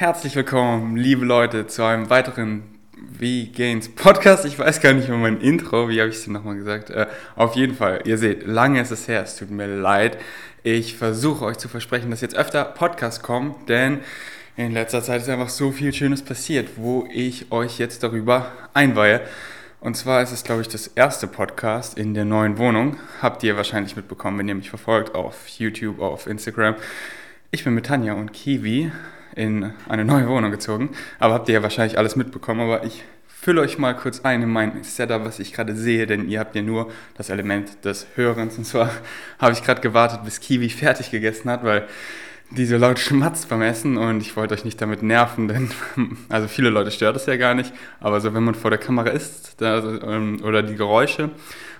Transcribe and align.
herzlich 0.00 0.34
willkommen, 0.34 0.96
liebe 0.96 1.26
Leute, 1.26 1.66
zu 1.66 1.84
einem 1.84 2.08
weiteren 2.08 2.62
V-Gains 3.18 3.94
Podcast. 3.94 4.46
Ich 4.46 4.58
weiß 4.58 4.80
gar 4.80 4.94
nicht 4.94 5.10
mehr 5.10 5.18
mein 5.18 5.42
Intro, 5.42 5.90
wie 5.90 6.00
habe 6.00 6.08
ich 6.08 6.16
es 6.16 6.24
denn 6.24 6.32
nochmal 6.32 6.54
gesagt? 6.54 6.88
Äh, 6.88 7.06
auf 7.36 7.54
jeden 7.54 7.74
Fall, 7.74 8.00
ihr 8.06 8.16
seht, 8.16 8.46
lange 8.46 8.80
ist 8.80 8.92
es 8.92 9.08
her, 9.08 9.22
es 9.22 9.36
tut 9.36 9.50
mir 9.50 9.66
leid. 9.66 10.16
Ich 10.62 10.96
versuche 10.96 11.44
euch 11.44 11.58
zu 11.58 11.68
versprechen, 11.68 12.10
dass 12.10 12.22
jetzt 12.22 12.34
öfter 12.34 12.64
Podcasts 12.64 13.22
kommen, 13.22 13.54
denn 13.68 13.98
in 14.56 14.72
letzter 14.72 15.02
Zeit 15.02 15.20
ist 15.20 15.28
einfach 15.28 15.50
so 15.50 15.70
viel 15.70 15.92
Schönes 15.92 16.22
passiert, 16.22 16.70
wo 16.76 17.06
ich 17.12 17.52
euch 17.52 17.78
jetzt 17.78 18.02
darüber 18.02 18.52
einweihe. 18.72 19.20
Und 19.80 19.98
zwar 19.98 20.22
ist 20.22 20.32
es, 20.32 20.44
glaube 20.44 20.62
ich, 20.62 20.68
das 20.68 20.86
erste 20.86 21.26
Podcast 21.26 21.98
in 21.98 22.14
der 22.14 22.24
neuen 22.24 22.56
Wohnung. 22.56 22.96
Habt 23.20 23.42
ihr 23.42 23.54
wahrscheinlich 23.58 23.96
mitbekommen, 23.96 24.38
wenn 24.38 24.48
ihr 24.48 24.54
mich 24.54 24.70
verfolgt 24.70 25.14
auf 25.14 25.46
YouTube, 25.48 26.00
auf 26.00 26.26
Instagram. 26.26 26.76
Ich 27.50 27.64
bin 27.64 27.74
mit 27.74 27.84
Tanja 27.84 28.14
und 28.14 28.32
Kiwi 28.32 28.92
in 29.36 29.72
eine 29.88 30.04
neue 30.04 30.28
Wohnung 30.28 30.50
gezogen. 30.50 30.90
Aber 31.18 31.34
habt 31.34 31.48
ihr 31.48 31.54
ja 31.56 31.62
wahrscheinlich 31.62 31.98
alles 31.98 32.16
mitbekommen. 32.16 32.60
Aber 32.60 32.84
ich 32.84 33.04
fülle 33.26 33.62
euch 33.62 33.78
mal 33.78 33.94
kurz 33.94 34.20
ein 34.20 34.42
in 34.42 34.50
mein 34.50 34.82
Setup, 34.82 35.24
was 35.24 35.38
ich 35.38 35.52
gerade 35.52 35.74
sehe, 35.74 36.06
denn 36.06 36.28
ihr 36.28 36.40
habt 36.40 36.54
ja 36.54 36.62
nur 36.62 36.90
das 37.16 37.30
Element 37.30 37.84
des 37.84 38.06
Hörens. 38.14 38.58
Und 38.58 38.64
zwar 38.64 38.90
habe 39.38 39.52
ich 39.52 39.62
gerade 39.62 39.80
gewartet, 39.80 40.24
bis 40.24 40.40
Kiwi 40.40 40.68
fertig 40.68 41.10
gegessen 41.10 41.50
hat, 41.50 41.64
weil 41.64 41.86
die 42.50 42.66
so 42.66 42.76
laut 42.76 42.98
schmatzt 42.98 43.48
beim 43.48 43.62
Essen 43.62 43.96
und 43.96 44.20
ich 44.20 44.36
wollte 44.36 44.54
euch 44.54 44.64
nicht 44.64 44.80
damit 44.80 45.02
nerven, 45.02 45.46
denn 45.46 45.70
also 46.28 46.48
viele 46.48 46.70
Leute 46.70 46.90
stört 46.90 47.16
es 47.16 47.26
ja 47.26 47.36
gar 47.36 47.54
nicht, 47.54 47.72
aber 48.00 48.20
so 48.20 48.34
wenn 48.34 48.42
man 48.42 48.56
vor 48.56 48.70
der 48.70 48.78
Kamera 48.78 49.10
ist 49.10 49.54
da, 49.58 49.78
ähm, 49.78 50.40
oder 50.42 50.62
die 50.62 50.74
Geräusche, 50.74 51.30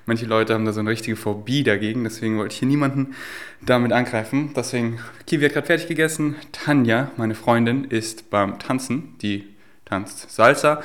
manche 0.06 0.26
Leute 0.26 0.54
haben 0.54 0.64
da 0.64 0.72
so 0.72 0.80
eine 0.80 0.90
richtige 0.90 1.16
Phobie 1.16 1.62
dagegen, 1.62 2.04
deswegen 2.04 2.38
wollte 2.38 2.52
ich 2.52 2.58
hier 2.58 2.68
niemanden 2.68 3.14
damit 3.60 3.92
angreifen. 3.92 4.52
Deswegen, 4.54 4.98
Kiwi 5.26 5.44
hat 5.44 5.52
gerade 5.52 5.66
fertig 5.66 5.88
gegessen, 5.88 6.36
Tanja, 6.52 7.10
meine 7.16 7.34
Freundin, 7.34 7.84
ist 7.84 8.30
beim 8.30 8.58
Tanzen, 8.58 9.16
die 9.22 9.44
tanzt 9.84 10.30
Salsa, 10.30 10.82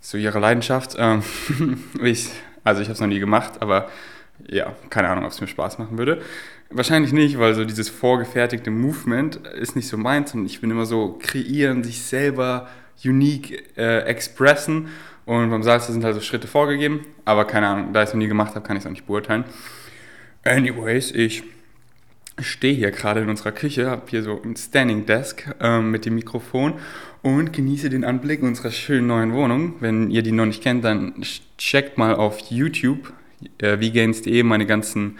so 0.00 0.18
ihre 0.18 0.38
Leidenschaft. 0.38 0.96
Ähm, 0.98 1.22
ich, 2.02 2.30
also 2.64 2.80
ich 2.82 2.88
habe 2.88 2.94
es 2.94 3.00
noch 3.00 3.08
nie 3.08 3.20
gemacht, 3.20 3.60
aber 3.60 3.88
ja, 4.48 4.74
keine 4.90 5.08
Ahnung, 5.08 5.24
ob 5.24 5.30
es 5.30 5.40
mir 5.40 5.46
Spaß 5.46 5.78
machen 5.78 5.98
würde. 5.98 6.22
Wahrscheinlich 6.70 7.12
nicht, 7.12 7.38
weil 7.38 7.54
so 7.54 7.64
dieses 7.64 7.88
vorgefertigte 7.88 8.70
Movement 8.70 9.36
ist 9.46 9.76
nicht 9.76 9.88
so 9.88 9.96
meins 9.96 10.34
und 10.34 10.46
ich 10.46 10.60
bin 10.60 10.70
immer 10.70 10.86
so 10.86 11.18
kreieren, 11.20 11.84
sich 11.84 12.02
selber 12.02 12.68
unique 13.04 13.76
äh, 13.76 14.00
expressen 14.00 14.88
und 15.26 15.50
beim 15.50 15.62
Salsa 15.62 15.92
sind 15.92 16.04
halt 16.04 16.14
so 16.14 16.20
Schritte 16.20 16.48
vorgegeben, 16.48 17.06
aber 17.24 17.44
keine 17.44 17.68
Ahnung, 17.68 17.92
da 17.92 18.02
ich 18.02 18.08
es 18.08 18.14
noch 18.14 18.18
nie 18.18 18.28
gemacht 18.28 18.54
habe, 18.54 18.66
kann 18.66 18.76
ich 18.76 18.82
es 18.82 18.86
auch 18.86 18.90
nicht 18.90 19.06
beurteilen. 19.06 19.44
Anyways, 20.44 21.12
ich 21.12 21.44
stehe 22.40 22.74
hier 22.74 22.90
gerade 22.90 23.20
in 23.20 23.28
unserer 23.28 23.52
Küche, 23.52 23.90
habe 23.90 24.02
hier 24.08 24.22
so 24.22 24.40
ein 24.42 24.56
Standing 24.56 25.06
Desk 25.06 25.44
ähm, 25.60 25.90
mit 25.90 26.06
dem 26.06 26.14
Mikrofon 26.14 26.74
und 27.22 27.52
genieße 27.52 27.90
den 27.90 28.04
Anblick 28.04 28.42
unserer 28.42 28.70
schönen 28.70 29.06
neuen 29.06 29.32
Wohnung. 29.32 29.74
Wenn 29.80 30.10
ihr 30.10 30.22
die 30.22 30.32
noch 30.32 30.46
nicht 30.46 30.62
kennt, 30.62 30.84
dann 30.84 31.14
checkt 31.58 31.98
mal 31.98 32.14
auf 32.14 32.38
YouTube 32.50 33.12
äh, 33.58 33.78
vgains.de 33.80 34.42
meine 34.42 34.66
ganzen 34.66 35.18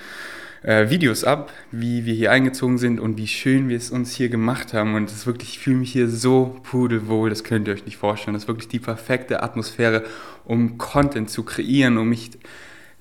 äh, 0.63 0.91
Videos 0.91 1.25
ab, 1.25 1.53
wie 1.71 2.07
wir 2.07 2.15
hier 2.15 2.31
eingezogen 2.31 2.79
sind 2.79 3.01
und 3.01 3.17
wie 3.19 3.27
schön 3.27 3.69
wir 3.69 3.77
es 3.77 3.91
uns 3.91 4.15
hier 4.15 4.29
gemacht 4.29 4.75
haben. 4.75 4.95
Und 4.95 5.11
es 5.11 5.17
ist 5.17 5.27
wirklich, 5.27 5.51
ich 5.51 5.59
fühle 5.59 5.79
mich 5.79 5.93
hier 5.93 6.09
so 6.09 6.61
pudelwohl, 6.63 7.31
das 7.31 7.45
könnt 7.45 7.69
ihr 7.69 7.75
euch 7.75 7.85
nicht 7.85 7.97
vorstellen. 7.97 8.35
Das 8.35 8.45
ist 8.45 8.49
wirklich 8.49 8.69
die 8.69 8.79
perfekte 8.79 9.43
Atmosphäre, 9.43 10.05
um 10.45 10.79
Content 10.79 11.31
zu 11.31 11.43
kreieren, 11.43 11.99
um 11.99 12.09
mich 12.09 12.31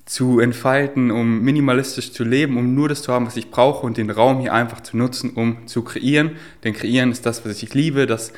zu 0.05 0.39
entfalten, 0.39 1.11
um 1.11 1.41
minimalistisch 1.41 2.11
zu 2.11 2.23
leben, 2.23 2.57
um 2.57 2.73
nur 2.73 2.89
das 2.89 3.03
zu 3.03 3.13
haben, 3.13 3.27
was 3.27 3.37
ich 3.37 3.51
brauche 3.51 3.85
und 3.85 3.97
den 3.97 4.09
Raum 4.09 4.39
hier 4.39 4.53
einfach 4.53 4.81
zu 4.81 4.97
nutzen, 4.97 5.31
um 5.31 5.67
zu 5.67 5.83
kreieren. 5.83 6.31
Denn 6.63 6.73
kreieren 6.73 7.11
ist 7.11 7.25
das, 7.25 7.45
was 7.45 7.61
ich 7.61 7.73
liebe, 7.73 8.07
das 8.07 8.33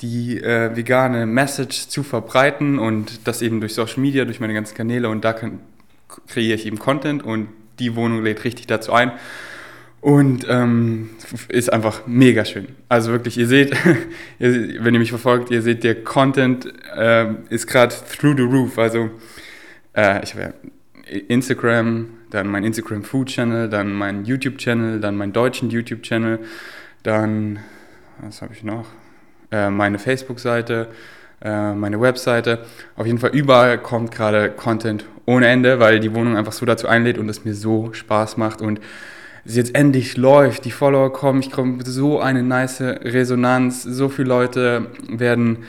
die 0.00 0.40
äh, 0.42 0.76
vegane 0.76 1.24
Message 1.24 1.88
zu 1.88 2.02
verbreiten 2.02 2.80
und 2.80 3.26
das 3.28 3.42
eben 3.42 3.60
durch 3.60 3.74
Social 3.74 4.00
Media, 4.00 4.24
durch 4.24 4.40
meine 4.40 4.52
ganzen 4.52 4.74
Kanäle 4.74 5.08
und 5.08 5.24
da 5.24 5.32
kann, 5.32 5.60
kreiere 6.26 6.56
ich 6.56 6.66
eben 6.66 6.80
Content 6.80 7.22
und 7.22 7.48
die 7.78 7.96
Wohnung 7.96 8.22
lädt 8.22 8.44
richtig 8.44 8.66
dazu 8.66 8.92
ein. 8.92 9.12
Und 10.00 10.46
ähm, 10.50 11.10
ist 11.48 11.72
einfach 11.72 12.06
mega 12.06 12.44
schön. 12.44 12.68
Also 12.90 13.10
wirklich, 13.10 13.38
ihr 13.38 13.46
seht, 13.46 13.74
wenn 14.38 14.94
ihr 14.94 15.00
mich 15.00 15.08
verfolgt, 15.08 15.50
ihr 15.50 15.62
seht, 15.62 15.82
der 15.82 16.04
Content 16.04 16.70
äh, 16.94 17.26
ist 17.48 17.66
gerade 17.66 17.94
through 17.94 18.36
the 18.36 18.42
roof. 18.42 18.78
Also 18.78 19.10
äh, 19.96 20.22
ich 20.22 20.34
habe 20.34 20.42
ja 20.42 21.18
Instagram, 21.28 22.08
dann 22.30 22.48
mein 22.48 22.64
Instagram 22.64 23.02
Food 23.02 23.28
Channel, 23.28 23.68
dann 23.70 23.94
mein 23.94 24.26
YouTube 24.26 24.58
Channel, 24.58 25.00
dann 25.00 25.16
meinen 25.16 25.32
deutschen 25.32 25.70
YouTube 25.70 26.02
Channel, 26.02 26.40
dann, 27.02 27.60
was 28.20 28.42
habe 28.42 28.52
ich 28.52 28.62
noch? 28.62 28.86
Äh, 29.50 29.70
meine 29.70 29.98
Facebook-Seite, 29.98 30.88
äh, 31.40 31.72
meine 31.72 32.00
Webseite. 32.00 32.64
Auf 32.96 33.06
jeden 33.06 33.18
Fall 33.18 33.30
überall 33.30 33.78
kommt 33.78 34.10
gerade 34.10 34.50
Content 34.50 35.04
ohne 35.26 35.48
Ende, 35.48 35.80
weil 35.80 36.00
die 36.00 36.14
Wohnung 36.14 36.36
einfach 36.36 36.52
so 36.52 36.66
dazu 36.66 36.88
einlädt 36.88 37.18
und 37.18 37.28
es 37.28 37.44
mir 37.44 37.54
so 37.54 37.92
Spaß 37.92 38.36
macht 38.36 38.60
und 38.60 38.80
es 39.44 39.56
jetzt 39.56 39.74
endlich 39.74 40.16
läuft, 40.16 40.64
die 40.64 40.70
Follower 40.70 41.12
kommen, 41.12 41.40
ich 41.40 41.50
komme 41.50 41.78
so 41.84 42.20
eine 42.20 42.42
nice 42.42 42.80
Resonanz, 42.80 43.82
so 43.82 44.08
viele 44.08 44.28
Leute 44.28 44.86
werden, 45.08 45.64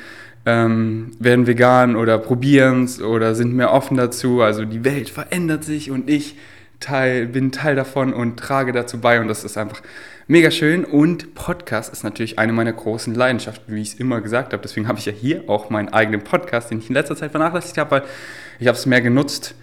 ähm, 0.46 1.12
werden 1.20 1.48
vegan 1.48 1.96
oder 1.96 2.18
probieren 2.18 2.86
es 2.86 3.02
oder 3.02 3.36
sind 3.36 3.54
mehr 3.54 3.74
offen 3.74 3.98
dazu, 3.98 4.42
also 4.42 4.64
die 4.64 4.86
Welt 4.86 5.10
verändert 5.10 5.64
sich 5.64 5.92
und 5.92 6.10
ich 6.10 6.38
Teil, 6.80 7.28
bin 7.28 7.52
Teil 7.52 7.76
davon 7.76 8.14
und 8.14 8.38
trage 8.38 8.72
dazu 8.72 9.00
bei 9.00 9.20
und 9.20 9.28
das 9.28 9.44
ist 9.44 9.58
einfach 9.58 9.82
mega 10.28 10.52
schön. 10.52 10.86
Und 10.86 11.34
Podcast 11.36 11.92
ist 11.92 12.04
natürlich 12.04 12.38
eine 12.40 12.54
meiner 12.54 12.74
großen 12.74 13.14
Leidenschaften, 13.14 13.74
wie 13.76 13.82
ich 13.82 13.94
es 13.94 13.94
immer 13.96 14.22
gesagt 14.22 14.54
habe, 14.54 14.62
deswegen 14.62 14.88
habe 14.88 15.00
ich 15.00 15.06
ja 15.06 15.12
hier 15.12 15.44
auch 15.48 15.70
meinen 15.70 15.90
eigenen 15.90 16.24
Podcast, 16.24 16.72
den 16.72 16.80
ich 16.80 16.90
in 16.90 16.96
letzter 16.96 17.16
Zeit 17.16 17.32
vernachlässigt 17.32 17.78
habe, 17.78 17.92
weil 17.92 18.04
ich 18.60 18.68
habe 18.68 18.78
es 18.78 18.86
mehr 18.86 19.02
genutzt, 19.02 19.56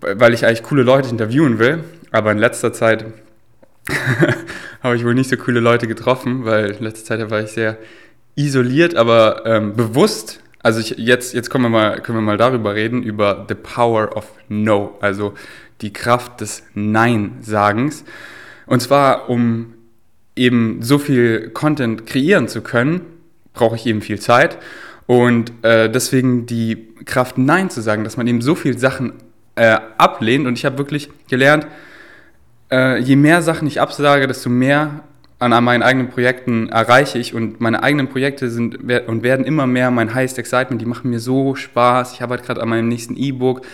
weil 0.00 0.34
ich 0.34 0.46
eigentlich 0.46 0.62
coole 0.62 0.82
Leute 0.82 1.08
interviewen 1.08 1.58
will. 1.58 1.84
Aber 2.10 2.32
in 2.32 2.38
letzter 2.38 2.72
Zeit 2.72 3.06
habe 4.82 4.96
ich 4.96 5.04
wohl 5.04 5.14
nicht 5.14 5.30
so 5.30 5.36
coole 5.36 5.60
Leute 5.60 5.86
getroffen, 5.86 6.44
weil 6.44 6.70
in 6.70 6.84
letzter 6.84 7.18
Zeit 7.18 7.30
war 7.30 7.40
ich 7.40 7.50
sehr 7.50 7.78
isoliert, 8.34 8.94
aber 8.94 9.44
ähm, 9.46 9.74
bewusst. 9.74 10.40
Also 10.62 10.80
ich, 10.80 10.90
jetzt, 10.98 11.34
jetzt 11.34 11.50
können, 11.50 11.64
wir 11.64 11.70
mal, 11.70 12.00
können 12.00 12.18
wir 12.18 12.22
mal 12.22 12.36
darüber 12.36 12.74
reden, 12.74 13.02
über 13.02 13.46
the 13.48 13.54
power 13.54 14.16
of 14.16 14.26
no, 14.48 14.96
also 15.00 15.34
die 15.80 15.92
Kraft 15.92 16.40
des 16.40 16.62
Nein-Sagens. 16.74 18.04
Und 18.66 18.80
zwar, 18.80 19.28
um 19.28 19.74
eben 20.36 20.82
so 20.82 20.98
viel 20.98 21.50
Content 21.50 22.06
kreieren 22.06 22.46
zu 22.48 22.62
können, 22.62 23.02
brauche 23.52 23.76
ich 23.76 23.86
eben 23.86 24.00
viel 24.02 24.20
Zeit. 24.20 24.58
Und 25.12 25.52
äh, 25.62 25.90
deswegen 25.90 26.46
die 26.46 26.88
Kraft, 27.04 27.36
Nein 27.36 27.68
zu 27.68 27.82
sagen, 27.82 28.02
dass 28.02 28.16
man 28.16 28.26
eben 28.26 28.40
so 28.40 28.54
viele 28.54 28.78
Sachen 28.78 29.12
äh, 29.56 29.76
ablehnt. 29.98 30.46
Und 30.46 30.56
ich 30.58 30.64
habe 30.64 30.78
wirklich 30.78 31.10
gelernt, 31.28 31.66
äh, 32.70 32.98
je 32.98 33.16
mehr 33.16 33.42
Sachen 33.42 33.68
ich 33.68 33.78
absage, 33.78 34.26
desto 34.26 34.48
mehr 34.48 35.00
an 35.38 35.64
meinen 35.64 35.82
eigenen 35.82 36.08
Projekten 36.08 36.70
erreiche 36.70 37.18
ich. 37.18 37.34
Und 37.34 37.60
meine 37.60 37.82
eigenen 37.82 38.08
Projekte 38.08 38.48
sind 38.48 38.90
und 39.06 39.22
werden 39.22 39.44
immer 39.44 39.66
mehr 39.66 39.90
mein 39.90 40.14
Highest 40.14 40.38
Excitement. 40.38 40.80
Die 40.80 40.86
machen 40.86 41.10
mir 41.10 41.20
so 41.20 41.56
Spaß. 41.56 42.14
Ich 42.14 42.22
arbeite 42.22 42.44
gerade 42.44 42.62
an 42.62 42.70
meinem 42.70 42.88
nächsten 42.88 43.14
E-Book. 43.14 43.66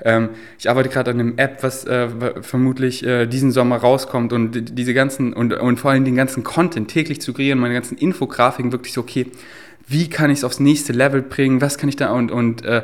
Ähm, 0.00 0.28
ich 0.60 0.70
arbeite 0.70 0.90
gerade 0.90 1.10
an 1.10 1.18
einem 1.18 1.38
App, 1.38 1.64
was 1.64 1.84
äh, 1.86 2.08
vermutlich 2.40 3.04
äh, 3.04 3.26
diesen 3.26 3.50
Sommer 3.50 3.78
rauskommt 3.78 4.32
und 4.32 4.78
diese 4.78 4.94
ganzen 4.94 5.32
und, 5.32 5.54
und 5.54 5.80
vor 5.80 5.90
allem 5.90 6.04
den 6.04 6.14
ganzen 6.14 6.44
Content 6.44 6.88
täglich 6.88 7.20
zu 7.20 7.32
kreieren, 7.32 7.58
meine 7.58 7.74
ganzen 7.74 7.98
Infografiken 7.98 8.70
wirklich 8.70 8.92
so, 8.92 9.00
okay, 9.00 9.26
wie 9.86 10.08
kann 10.08 10.30
ich 10.30 10.38
es 10.38 10.44
aufs 10.44 10.60
nächste 10.60 10.92
Level 10.92 11.22
bringen, 11.22 11.60
was 11.60 11.78
kann 11.78 11.88
ich 11.88 11.96
da 11.96 12.12
und, 12.12 12.30
und 12.30 12.64
äh, 12.64 12.82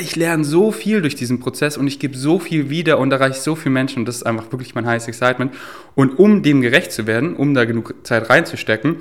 ich 0.00 0.16
lerne 0.16 0.44
so 0.44 0.72
viel 0.72 1.02
durch 1.02 1.14
diesen 1.14 1.40
Prozess 1.40 1.76
und 1.76 1.86
ich 1.86 1.98
gebe 1.98 2.16
so 2.16 2.38
viel 2.38 2.70
wieder 2.70 2.98
und 2.98 3.12
erreiche 3.12 3.40
so 3.40 3.54
viele 3.54 3.72
Menschen 3.72 4.00
und 4.00 4.06
das 4.06 4.16
ist 4.16 4.22
einfach 4.24 4.50
wirklich 4.50 4.74
mein 4.74 4.86
highest 4.86 5.08
excitement. 5.08 5.52
Und 5.94 6.18
um 6.18 6.42
dem 6.42 6.60
gerecht 6.60 6.92
zu 6.92 7.06
werden, 7.06 7.36
um 7.36 7.54
da 7.54 7.64
genug 7.64 7.94
Zeit 8.02 8.28
reinzustecken, 8.28 8.96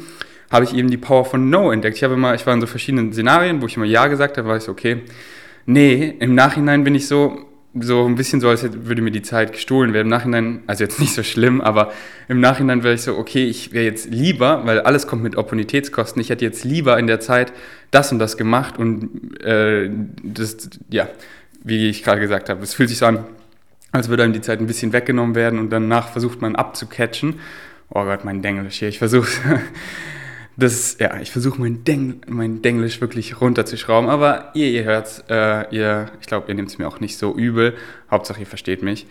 habe 0.52 0.66
ich 0.66 0.76
eben 0.76 0.92
die 0.92 0.98
Power 0.98 1.26
von 1.26 1.50
No 1.50 1.72
entdeckt. 1.72 1.98
Ich 1.98 2.04
habe 2.04 2.14
immer, 2.14 2.36
ich 2.36 2.46
war 2.46 2.54
in 2.54 2.62
so 2.62 2.68
verschiedenen 2.68 3.12
Szenarien, 3.12 3.62
wo 3.62 3.66
ich 3.66 3.76
immer 3.76 3.86
Ja 3.86 4.08
gesagt 4.08 4.38
habe, 4.38 4.48
war 4.48 4.58
ich 4.58 4.64
so, 4.64 4.72
okay, 4.72 5.02
nee, 5.66 6.16
im 6.20 6.36
Nachhinein 6.36 6.84
bin 6.84 6.94
ich 6.94 7.08
so, 7.08 7.46
so 7.80 8.06
ein 8.06 8.16
bisschen 8.16 8.40
so, 8.40 8.50
als 8.50 8.64
würde 8.64 9.02
mir 9.02 9.12
die 9.12 9.24
Zeit 9.24 9.52
gestohlen 9.52 9.94
werden. 9.94 10.08
Im 10.08 10.12
Nachhinein, 10.12 10.64
also 10.68 10.84
jetzt 10.84 11.00
nicht 11.00 11.14
so 11.14 11.24
schlimm, 11.24 11.60
aber 11.62 11.92
im 12.28 12.40
Nachhinein 12.40 12.84
wäre 12.84 12.94
ich 12.94 13.02
so, 13.02 13.18
okay, 13.18 13.46
ich 13.46 13.74
wäre 13.74 13.86
jetzt 13.86 14.12
lieber, 14.12 14.66
weil 14.66 14.82
alles 14.82 15.08
kommt 15.08 15.24
mit 15.24 15.36
Opportunitätskosten, 15.36 16.22
ich 16.22 16.30
hätte 16.30 16.46
jetzt 16.46 16.64
lieber 16.64 17.00
in 17.00 17.08
der 17.08 17.20
Zeit 17.20 17.52
das 17.90 18.12
und 18.12 18.20
das 18.20 18.38
gemacht 18.38 18.78
und 18.78 19.42
äh, 19.44 19.90
das, 20.24 20.70
ja, 20.90 21.08
wie 21.64 21.90
ich 21.90 22.04
gerade 22.04 22.22
gesagt 22.22 22.50
habe, 22.50 22.62
es 22.62 22.74
fühlt 22.76 22.90
sich 22.90 23.00
so 23.00 23.08
an, 23.08 23.26
als 23.92 24.10
würde 24.10 24.24
einem 24.24 24.34
die 24.34 24.42
Zeit 24.42 24.60
ein 24.60 24.68
bisschen 24.68 24.94
weggenommen 24.94 25.36
werden 25.36 25.60
und 25.60 25.72
danach 25.72 26.10
versucht 26.10 26.42
man 26.42 26.56
abzucatchen. 26.56 27.40
Oh 27.90 28.04
Gott, 28.04 28.24
mein 28.26 28.42
Denglisch 28.42 28.80
hier, 28.80 28.90
ich 28.90 29.00
versuche 29.00 29.28
das, 30.56 30.98
ja, 31.00 31.20
ich 31.20 31.32
versuche 31.32 31.60
mein, 31.60 31.84
Deng, 31.84 32.22
mein 32.28 32.62
Denglisch 32.62 33.02
wirklich 33.02 33.42
runterzuschrauben, 33.42 34.10
aber 34.10 34.52
ihr, 34.54 34.70
ihr 34.70 34.84
hört 34.84 35.26
äh, 35.30 35.74
ihr, 35.76 36.12
ich 36.22 36.28
glaube, 36.28 36.48
ihr 36.50 36.56
nehmt 36.56 36.70
es 36.70 36.78
mir 36.78 36.88
auch 36.88 37.00
nicht 37.00 37.18
so 37.18 37.36
übel. 37.36 37.76
Hauptsache, 38.12 38.40
ihr 38.40 38.46
versteht 38.46 38.84
mich. 38.84 39.08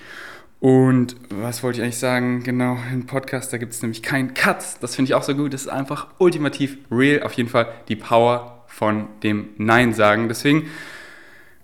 Und 0.61 1.17
was 1.29 1.65
wollte 1.65 1.79
ich 1.79 1.83
eigentlich 1.83 1.99
sagen? 1.99 2.45
Genau, 2.45 2.79
im 2.93 3.07
Podcast, 3.07 3.53
da 3.53 3.59
gibt 3.59 3.73
es 3.73 3.83
nämlich 3.83 4.01
keinen 4.01 4.33
Cut. 4.33 4.63
Das 4.81 4.95
finde 4.95 5.09
ich 5.09 5.15
auch 5.15 5.25
so 5.25 5.35
gut. 5.35 5.53
Das 5.53 5.63
ist 5.63 5.69
einfach 5.69 6.07
ultimativ 6.19 6.79
real. 6.89 7.25
Auf 7.25 7.33
jeden 7.33 7.49
Fall 7.49 7.67
die 7.89 7.97
Power 7.97 8.65
von 8.69 9.09
dem 9.25 9.49
Nein 9.59 9.93
sagen. 9.93 10.29
Deswegen, 10.29 10.71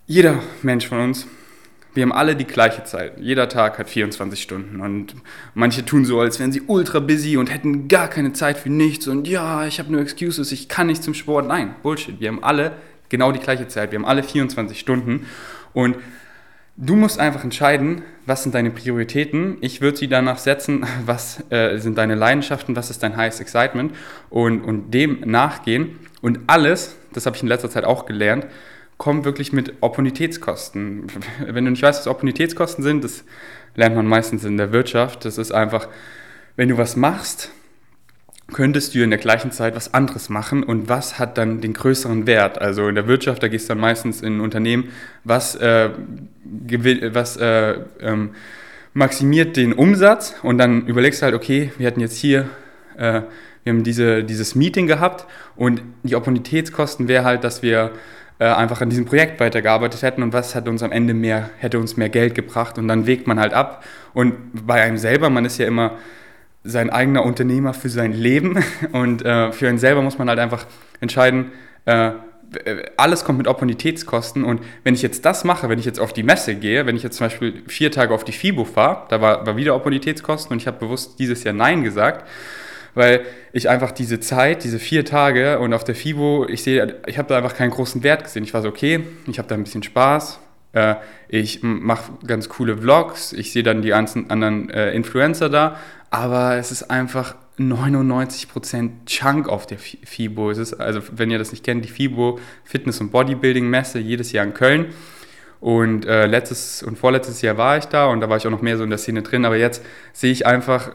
jeder 0.06 0.40
Mensch 0.62 0.88
von 0.88 0.98
uns 0.98 1.28
wir 1.98 2.04
haben 2.04 2.12
alle 2.12 2.36
die 2.36 2.44
gleiche 2.44 2.84
Zeit. 2.84 3.14
Jeder 3.18 3.48
Tag 3.48 3.76
hat 3.76 3.90
24 3.90 4.40
Stunden 4.40 4.80
und 4.80 5.16
manche 5.54 5.84
tun 5.84 6.04
so, 6.04 6.20
als 6.20 6.38
wären 6.38 6.52
sie 6.52 6.62
ultra 6.64 7.00
busy 7.00 7.36
und 7.36 7.52
hätten 7.52 7.88
gar 7.88 8.06
keine 8.06 8.32
Zeit 8.32 8.56
für 8.56 8.70
nichts 8.70 9.08
und 9.08 9.26
ja, 9.26 9.66
ich 9.66 9.80
habe 9.80 9.90
nur 9.90 10.00
Excuses, 10.00 10.52
ich 10.52 10.68
kann 10.68 10.86
nicht 10.86 11.02
zum 11.02 11.12
Sport. 11.12 11.48
Nein, 11.48 11.74
Bullshit. 11.82 12.20
Wir 12.20 12.28
haben 12.28 12.44
alle 12.44 12.70
genau 13.08 13.32
die 13.32 13.40
gleiche 13.40 13.66
Zeit. 13.66 13.90
Wir 13.90 13.98
haben 13.98 14.04
alle 14.04 14.22
24 14.22 14.78
Stunden 14.78 15.26
und 15.72 15.96
du 16.76 16.94
musst 16.94 17.18
einfach 17.18 17.42
entscheiden, 17.42 18.02
was 18.26 18.44
sind 18.44 18.54
deine 18.54 18.70
Prioritäten. 18.70 19.56
Ich 19.60 19.80
würde 19.80 19.96
sie 19.96 20.06
danach 20.06 20.38
setzen, 20.38 20.86
was 21.04 21.42
äh, 21.50 21.78
sind 21.78 21.98
deine 21.98 22.14
Leidenschaften, 22.14 22.76
was 22.76 22.90
ist 22.90 23.02
dein 23.02 23.16
highest 23.16 23.40
excitement 23.40 23.92
und, 24.30 24.62
und 24.62 24.94
dem 24.94 25.22
nachgehen. 25.24 25.98
Und 26.22 26.38
alles, 26.46 26.94
das 27.12 27.26
habe 27.26 27.34
ich 27.34 27.42
in 27.42 27.48
letzter 27.48 27.70
Zeit 27.70 27.82
auch 27.82 28.06
gelernt, 28.06 28.46
kommt 28.98 29.24
wirklich 29.24 29.52
mit 29.52 29.74
Opportunitätskosten. 29.80 31.06
Wenn 31.46 31.64
du 31.64 31.70
nicht 31.70 31.82
weißt, 31.82 32.00
was 32.00 32.06
Opportunitätskosten 32.08 32.84
sind, 32.84 33.04
das 33.04 33.24
lernt 33.74 33.96
man 33.96 34.06
meistens 34.06 34.44
in 34.44 34.56
der 34.56 34.72
Wirtschaft. 34.72 35.24
Das 35.24 35.38
ist 35.38 35.52
einfach, 35.52 35.88
wenn 36.56 36.68
du 36.68 36.76
was 36.76 36.96
machst, 36.96 37.50
könntest 38.52 38.94
du 38.94 39.02
in 39.02 39.10
der 39.10 39.18
gleichen 39.18 39.52
Zeit 39.52 39.76
was 39.76 39.94
anderes 39.94 40.28
machen 40.28 40.62
und 40.62 40.88
was 40.88 41.18
hat 41.18 41.38
dann 41.38 41.60
den 41.60 41.74
größeren 41.74 42.26
Wert? 42.26 42.60
Also 42.60 42.88
in 42.88 42.94
der 42.94 43.06
Wirtschaft, 43.06 43.42
da 43.42 43.48
gehst 43.48 43.66
du 43.66 43.74
dann 43.74 43.80
meistens 43.80 44.22
in 44.22 44.38
ein 44.38 44.40
Unternehmen, 44.40 44.88
was, 45.22 45.54
äh, 45.54 45.90
was 47.12 47.36
äh, 47.36 47.78
ähm, 48.00 48.30
maximiert 48.94 49.56
den 49.56 49.74
Umsatz 49.74 50.34
und 50.42 50.58
dann 50.58 50.86
überlegst 50.86 51.20
du 51.20 51.26
halt, 51.26 51.34
okay, 51.34 51.72
wir 51.78 51.86
hatten 51.86 52.00
jetzt 52.00 52.16
hier, 52.16 52.48
äh, 52.96 53.22
wir 53.64 53.72
haben 53.72 53.84
diese, 53.84 54.24
dieses 54.24 54.54
Meeting 54.54 54.86
gehabt 54.86 55.26
und 55.54 55.82
die 56.02 56.16
Opportunitätskosten 56.16 57.06
wäre 57.06 57.24
halt, 57.24 57.44
dass 57.44 57.62
wir 57.62 57.92
äh, 58.38 58.46
einfach 58.46 58.80
an 58.80 58.90
diesem 58.90 59.04
Projekt 59.04 59.40
weitergearbeitet 59.40 60.02
hätten 60.02 60.22
und 60.22 60.32
was 60.32 60.54
hat 60.54 60.68
uns 60.68 60.82
am 60.82 60.92
Ende 60.92 61.14
mehr, 61.14 61.50
hätte 61.58 61.78
uns 61.78 61.96
mehr 61.96 62.08
Geld 62.08 62.34
gebracht 62.34 62.78
und 62.78 62.88
dann 62.88 63.06
wägt 63.06 63.26
man 63.26 63.40
halt 63.40 63.52
ab. 63.52 63.84
Und 64.14 64.34
bei 64.66 64.82
einem 64.82 64.96
selber, 64.96 65.30
man 65.30 65.44
ist 65.44 65.58
ja 65.58 65.66
immer 65.66 65.92
sein 66.64 66.90
eigener 66.90 67.24
Unternehmer 67.24 67.74
für 67.74 67.88
sein 67.88 68.12
Leben 68.12 68.62
und 68.92 69.24
äh, 69.24 69.52
für 69.52 69.68
einen 69.68 69.78
selber 69.78 70.02
muss 70.02 70.18
man 70.18 70.28
halt 70.28 70.38
einfach 70.38 70.66
entscheiden, 71.00 71.52
äh, 71.84 72.12
alles 72.96 73.24
kommt 73.24 73.38
mit 73.38 73.46
Opportunitätskosten 73.46 74.42
und 74.44 74.62
wenn 74.82 74.94
ich 74.94 75.02
jetzt 75.02 75.24
das 75.24 75.44
mache, 75.44 75.68
wenn 75.68 75.78
ich 75.78 75.84
jetzt 75.84 76.00
auf 76.00 76.12
die 76.12 76.22
Messe 76.22 76.54
gehe, 76.54 76.86
wenn 76.86 76.96
ich 76.96 77.02
jetzt 77.02 77.18
zum 77.18 77.26
Beispiel 77.26 77.62
vier 77.66 77.90
Tage 77.90 78.14
auf 78.14 78.24
die 78.24 78.32
FIBO 78.32 78.64
fahre, 78.64 79.06
da 79.10 79.20
war, 79.20 79.46
war 79.46 79.56
wieder 79.56 79.74
Opportunitätskosten 79.74 80.52
und 80.52 80.62
ich 80.62 80.66
habe 80.66 80.78
bewusst 80.78 81.18
dieses 81.18 81.44
Jahr 81.44 81.54
Nein 81.54 81.84
gesagt, 81.84 82.26
weil 82.94 83.20
ich 83.52 83.68
einfach 83.68 83.90
diese 83.90 84.20
Zeit, 84.20 84.64
diese 84.64 84.78
vier 84.78 85.04
Tage 85.04 85.58
und 85.58 85.72
auf 85.72 85.84
der 85.84 85.94
FIBO, 85.94 86.46
ich 86.48 86.62
sehe, 86.62 86.96
ich 87.06 87.18
habe 87.18 87.28
da 87.28 87.36
einfach 87.36 87.54
keinen 87.54 87.70
großen 87.70 88.02
Wert 88.02 88.24
gesehen. 88.24 88.44
Ich 88.44 88.54
war 88.54 88.62
so, 88.62 88.68
okay, 88.68 89.04
ich 89.26 89.38
habe 89.38 89.48
da 89.48 89.54
ein 89.54 89.64
bisschen 89.64 89.82
Spaß, 89.82 90.40
äh, 90.72 90.96
ich 91.28 91.62
mache 91.62 92.12
ganz 92.26 92.48
coole 92.48 92.78
Vlogs, 92.78 93.32
ich 93.32 93.52
sehe 93.52 93.62
dann 93.62 93.82
die 93.82 93.88
ganzen 93.88 94.30
anderen 94.30 94.70
äh, 94.70 94.92
Influencer 94.92 95.48
da, 95.48 95.76
aber 96.10 96.56
es 96.56 96.72
ist 96.72 96.90
einfach 96.90 97.34
99% 97.58 98.90
Chunk 99.06 99.48
auf 99.48 99.66
der 99.66 99.78
FIBO. 99.78 100.50
Es 100.50 100.58
ist, 100.58 100.74
also 100.74 101.00
wenn 101.12 101.30
ihr 101.30 101.38
das 101.38 101.50
nicht 101.50 101.64
kennt, 101.64 101.84
die 101.84 101.88
FIBO 101.88 102.38
Fitness- 102.64 103.00
und 103.00 103.10
Bodybuilding-Messe 103.10 103.98
jedes 103.98 104.32
Jahr 104.32 104.44
in 104.44 104.54
Köln. 104.54 104.86
Und 105.60 106.06
äh, 106.06 106.26
letztes 106.26 106.84
und 106.84 106.98
vorletztes 106.98 107.42
Jahr 107.42 107.58
war 107.58 107.76
ich 107.78 107.86
da 107.86 108.06
und 108.06 108.20
da 108.20 108.28
war 108.28 108.36
ich 108.36 108.46
auch 108.46 108.50
noch 108.50 108.62
mehr 108.62 108.76
so 108.76 108.84
in 108.84 108.90
der 108.90 108.98
Szene 108.98 109.22
drin, 109.22 109.44
aber 109.44 109.56
jetzt 109.56 109.84
sehe 110.12 110.30
ich 110.30 110.46
einfach 110.46 110.90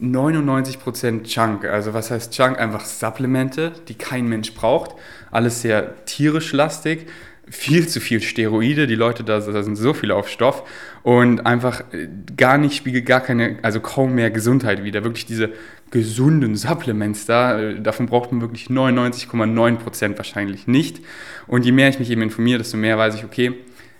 99% 0.00 1.26
Junk. 1.26 1.64
Also 1.64 1.92
was 1.92 2.10
heißt 2.10 2.36
Junk? 2.36 2.58
Einfach 2.58 2.84
Supplemente, 2.84 3.72
die 3.88 3.94
kein 3.94 4.28
Mensch 4.28 4.54
braucht. 4.54 4.94
Alles 5.30 5.62
sehr 5.62 6.04
tierisch 6.04 6.52
lastig. 6.52 7.08
Viel 7.50 7.88
zu 7.88 8.00
viel 8.00 8.20
Steroide, 8.20 8.86
die 8.86 8.94
Leute 8.94 9.24
da, 9.24 9.40
da 9.40 9.62
sind 9.62 9.76
so 9.76 9.94
viele 9.94 10.14
auf 10.14 10.28
Stoff 10.28 10.64
und 11.02 11.46
einfach 11.46 11.80
äh, 11.92 12.06
gar 12.36 12.58
nicht, 12.58 12.76
spiegelt 12.76 13.06
gar 13.06 13.20
keine, 13.20 13.56
also 13.62 13.80
kaum 13.80 14.14
mehr 14.14 14.30
Gesundheit 14.30 14.84
wieder. 14.84 15.02
Wirklich 15.02 15.24
diese 15.24 15.52
gesunden 15.90 16.56
Supplements 16.56 17.24
da, 17.24 17.58
äh, 17.58 17.80
davon 17.80 18.04
braucht 18.04 18.32
man 18.32 18.42
wirklich 18.42 18.66
99,9% 18.66 20.18
wahrscheinlich 20.18 20.66
nicht. 20.66 21.00
Und 21.46 21.64
je 21.64 21.72
mehr 21.72 21.88
ich 21.88 21.98
mich 21.98 22.10
eben 22.10 22.20
informiere, 22.20 22.58
desto 22.58 22.76
mehr 22.76 22.98
weiß 22.98 23.14
ich, 23.14 23.24
okay, 23.24 23.54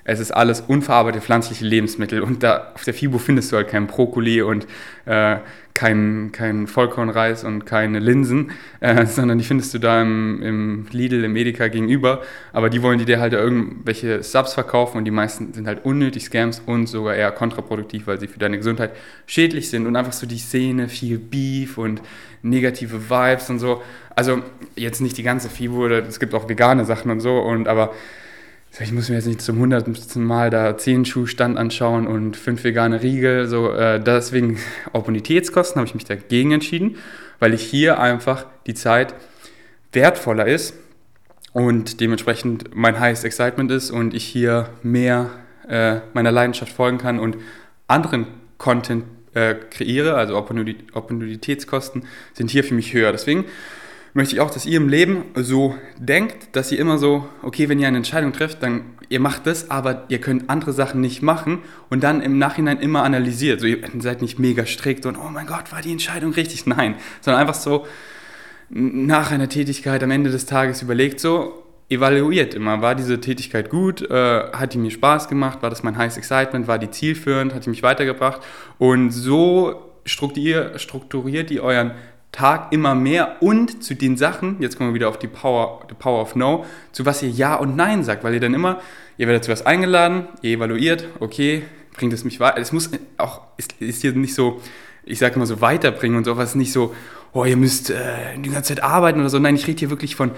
es 0.05 0.21
ist 0.21 0.31
alles 0.31 0.63
unverarbeitete 0.63 1.23
pflanzliche 1.23 1.67
Lebensmittel 1.67 2.23
und 2.23 2.43
da 2.43 2.73
auf 2.75 2.83
der 2.85 2.95
FIBO 2.95 3.19
findest 3.19 3.53
du 3.53 3.57
halt 3.57 3.69
keinen 3.69 3.87
Brokkoli 3.87 4.41
und 4.41 4.67
äh, 5.05 5.37
kein, 5.79 6.33
kein 6.33 6.67
Vollkornreis 6.67 7.45
und 7.45 7.65
keine 7.65 8.01
Linsen, 8.01 8.51
äh, 8.81 9.07
sondern 9.07 9.39
die 9.39 9.45
findest 9.45 9.73
du 9.73 9.79
da 9.79 10.03
im, 10.03 10.43
im 10.43 10.87
Lidl, 10.91 11.23
im 11.23 11.37
Edeka 11.37 11.69
gegenüber. 11.69 12.23
Aber 12.53 12.69
die 12.69 12.83
wollen 12.83 12.99
die 12.99 13.05
dir 13.05 13.21
halt 13.21 13.33
irgendwelche 13.33 14.25
Subs 14.25 14.55
verkaufen 14.55 14.99
und 14.99 15.05
die 15.05 15.13
meisten 15.13 15.53
sind 15.53 15.69
halt 15.69 15.85
unnötig 15.85 16.25
Scams 16.25 16.61
und 16.67 16.89
sogar 16.89 17.15
eher 17.15 17.31
kontraproduktiv, 17.31 18.09
weil 18.09 18.19
sie 18.19 18.27
für 18.27 18.41
deine 18.41 18.57
Gesundheit 18.57 18.91
schädlich 19.27 19.71
sind 19.71 19.87
und 19.87 19.95
einfach 19.95 20.13
so 20.13 20.27
die 20.27 20.39
Szene, 20.39 20.89
viel 20.89 21.19
Beef 21.19 21.79
und 21.79 22.03
negative 22.43 23.09
Vibes 23.09 23.49
und 23.49 23.61
so. 23.61 23.81
Also 24.17 24.43
jetzt 24.75 25.01
nicht 25.01 25.17
die 25.17 25.23
ganze 25.23 25.49
FIBO, 25.49 25.87
es 25.87 26.19
gibt 26.19 26.35
auch 26.35 26.49
vegane 26.49 26.87
Sachen 26.87 27.13
und 27.13 27.21
so, 27.21 27.39
und 27.39 27.69
aber 27.69 27.95
ich 28.81 28.93
muss 28.93 29.09
mir 29.09 29.17
jetzt 29.17 29.27
nicht 29.27 29.41
zum 29.41 29.59
hundertsten 29.59 30.23
Mal 30.23 30.51
da 30.51 30.77
zehn 30.77 31.05
Schuhstand 31.05 31.59
anschauen 31.59 32.07
und 32.07 32.37
fünf 32.37 32.63
vegane 32.65 33.03
Riegel. 33.03 33.47
So, 33.49 33.73
äh, 33.73 34.01
deswegen 34.01 34.59
Opportunitätskosten 34.93 35.81
habe 35.81 35.89
ich 35.89 35.95
mich 35.95 36.05
dagegen 36.05 36.53
entschieden, 36.53 36.97
weil 37.41 37.55
ich 37.55 37.63
hier 37.63 37.99
einfach 37.99 38.47
die 38.67 38.75
Zeit 38.75 39.15
wertvoller 39.93 40.47
ist 40.47 40.75
und 41.53 42.01
dementsprechend 42.01 42.75
mein 42.75 43.01
highest 43.01 43.25
excitement 43.25 43.71
ist 43.71 43.91
und 43.91 44.15
ich 44.15 44.25
hier 44.25 44.69
mehr 44.83 45.31
äh, 45.69 46.01
meiner 46.13 46.31
Leidenschaft 46.31 46.73
folgen 46.73 46.99
kann 46.99 47.19
und 47.19 47.37
anderen 47.89 48.27
Content 48.59 49.05
äh, 49.35 49.55
kreiere, 49.55 50.15
also 50.15 50.37
Opportunitätskosten 50.37 52.05
sind 52.35 52.51
hier 52.51 52.65
für 52.65 52.75
mich 52.75 52.93
höher. 52.93 53.13
Deswegen 53.13 53.45
möchte 54.19 54.35
ich 54.35 54.41
auch, 54.41 54.51
dass 54.51 54.67
ihr 54.67 54.77
im 54.77 54.89
Leben 54.89 55.27
so 55.37 55.77
denkt, 55.97 56.57
dass 56.57 56.73
ihr 56.73 56.81
immer 56.81 56.99
so, 56.99 57.27
okay, 57.43 57.69
wenn 57.69 57.79
ihr 57.79 57.87
eine 57.87 57.99
Entscheidung 57.99 58.33
trefft, 58.33 58.63
dann 58.65 58.83
ihr 59.09 59.21
macht 59.21 59.47
das, 59.47 59.71
aber 59.71 60.07
ihr 60.09 60.21
könnt 60.21 60.51
andere 60.51 60.73
Sachen 60.73 61.01
nicht 61.01 61.23
machen 61.23 61.61
und 61.89 62.03
dann 62.03 62.21
im 62.21 62.37
Nachhinein 62.37 62.81
immer 62.81 63.05
analysiert. 63.05 63.61
So, 63.61 63.67
ihr 63.67 63.79
seid 64.01 64.21
nicht 64.21 64.41
mega 64.41 64.67
strikt 64.67 65.07
und 65.07 65.17
oh 65.17 65.31
mein 65.31 65.47
Gott, 65.47 65.71
war 65.71 65.83
die 65.83 65.93
Entscheidung 65.93 66.33
richtig? 66.33 66.67
Nein, 66.67 66.97
sondern 67.21 67.41
einfach 67.41 67.55
so 67.55 67.87
nach 68.71 69.31
einer 69.31 69.49
Tätigkeit 69.49 70.03
am 70.03 70.11
Ende 70.11 70.31
des 70.31 70.47
Tages 70.47 70.83
überlegt, 70.83 71.21
so 71.21 71.63
evaluiert 71.89 72.55
immer, 72.55 72.83
war 72.83 72.97
diese 72.97 73.21
Tätigkeit 73.21 73.71
gut, 73.71 74.03
äh, 74.03 74.51
hat 74.53 74.75
die 74.75 74.79
mir 74.79 74.91
Spaß 74.91 75.29
gemacht, 75.29 75.63
war 75.63 75.71
das 75.71 75.85
mein 75.85 75.97
Highest 75.97 76.19
Excitement, 76.19 76.67
war 76.67 76.81
die 76.81 76.91
zielführend, 76.91 77.55
hat 77.55 77.65
die 77.67 77.71
mich 77.71 77.85
weitergebracht? 77.85 78.43
Und 78.79 79.13
so 79.13 79.93
strukturiert, 80.05 80.81
strukturiert 80.81 81.53
ihr 81.53 81.63
euren 81.63 81.93
Tag 82.33 82.73
immer 82.73 82.95
mehr 82.95 83.43
und 83.43 83.83
zu 83.83 83.95
den 83.95 84.17
Sachen, 84.17 84.57
jetzt 84.61 84.77
kommen 84.77 84.91
wir 84.91 84.95
wieder 84.95 85.09
auf 85.09 85.19
die 85.19 85.29
Power, 85.29 85.81
the 85.89 85.95
Power 85.95 86.21
of 86.21 86.37
No, 86.37 86.67
zu 86.93 87.07
was 87.07 87.23
ihr 87.23 87.31
Ja 87.31 87.57
und 87.57 87.75
Nein 87.75 88.05
sagt, 88.05 88.23
weil 88.23 88.35
ihr 88.35 88.41
dann 88.41 88.55
immer, 88.55 88.81
ihr 89.17 89.27
werdet 89.27 89.45
zu 89.45 89.51
was 89.51 89.65
eingeladen, 89.65 90.29
ihr 90.43 90.57
evaluiert, 90.57 91.07
okay, 91.21 91.65
bringt 91.95 92.13
es 92.13 92.25
mich 92.25 92.39
weiter. 92.39 92.59
Es 92.61 92.73
muss 92.73 92.91
auch, 93.17 93.43
ist, 93.57 93.75
ist 93.81 94.03
hier 94.03 94.13
nicht 94.13 94.35
so, 94.35 94.61
ich 95.05 95.19
sage 95.19 95.37
immer 95.37 95.47
so 95.47 95.61
weiterbringen 95.61 96.19
und 96.19 96.25
sowas, 96.25 96.55
nicht 96.55 96.73
so, 96.73 96.95
oh, 97.33 97.45
ihr 97.45 97.57
müsst 97.57 97.91
äh, 97.91 97.97
die 98.37 98.51
ganze 98.51 98.75
Zeit 98.75 98.83
arbeiten 98.83 99.21
oder 99.21 99.31
so. 99.31 99.39
Nein, 99.39 99.57
ich 99.57 99.67
rede 99.67 99.79
hier 99.79 99.91
wirklich 99.91 100.15
von, 100.15 100.31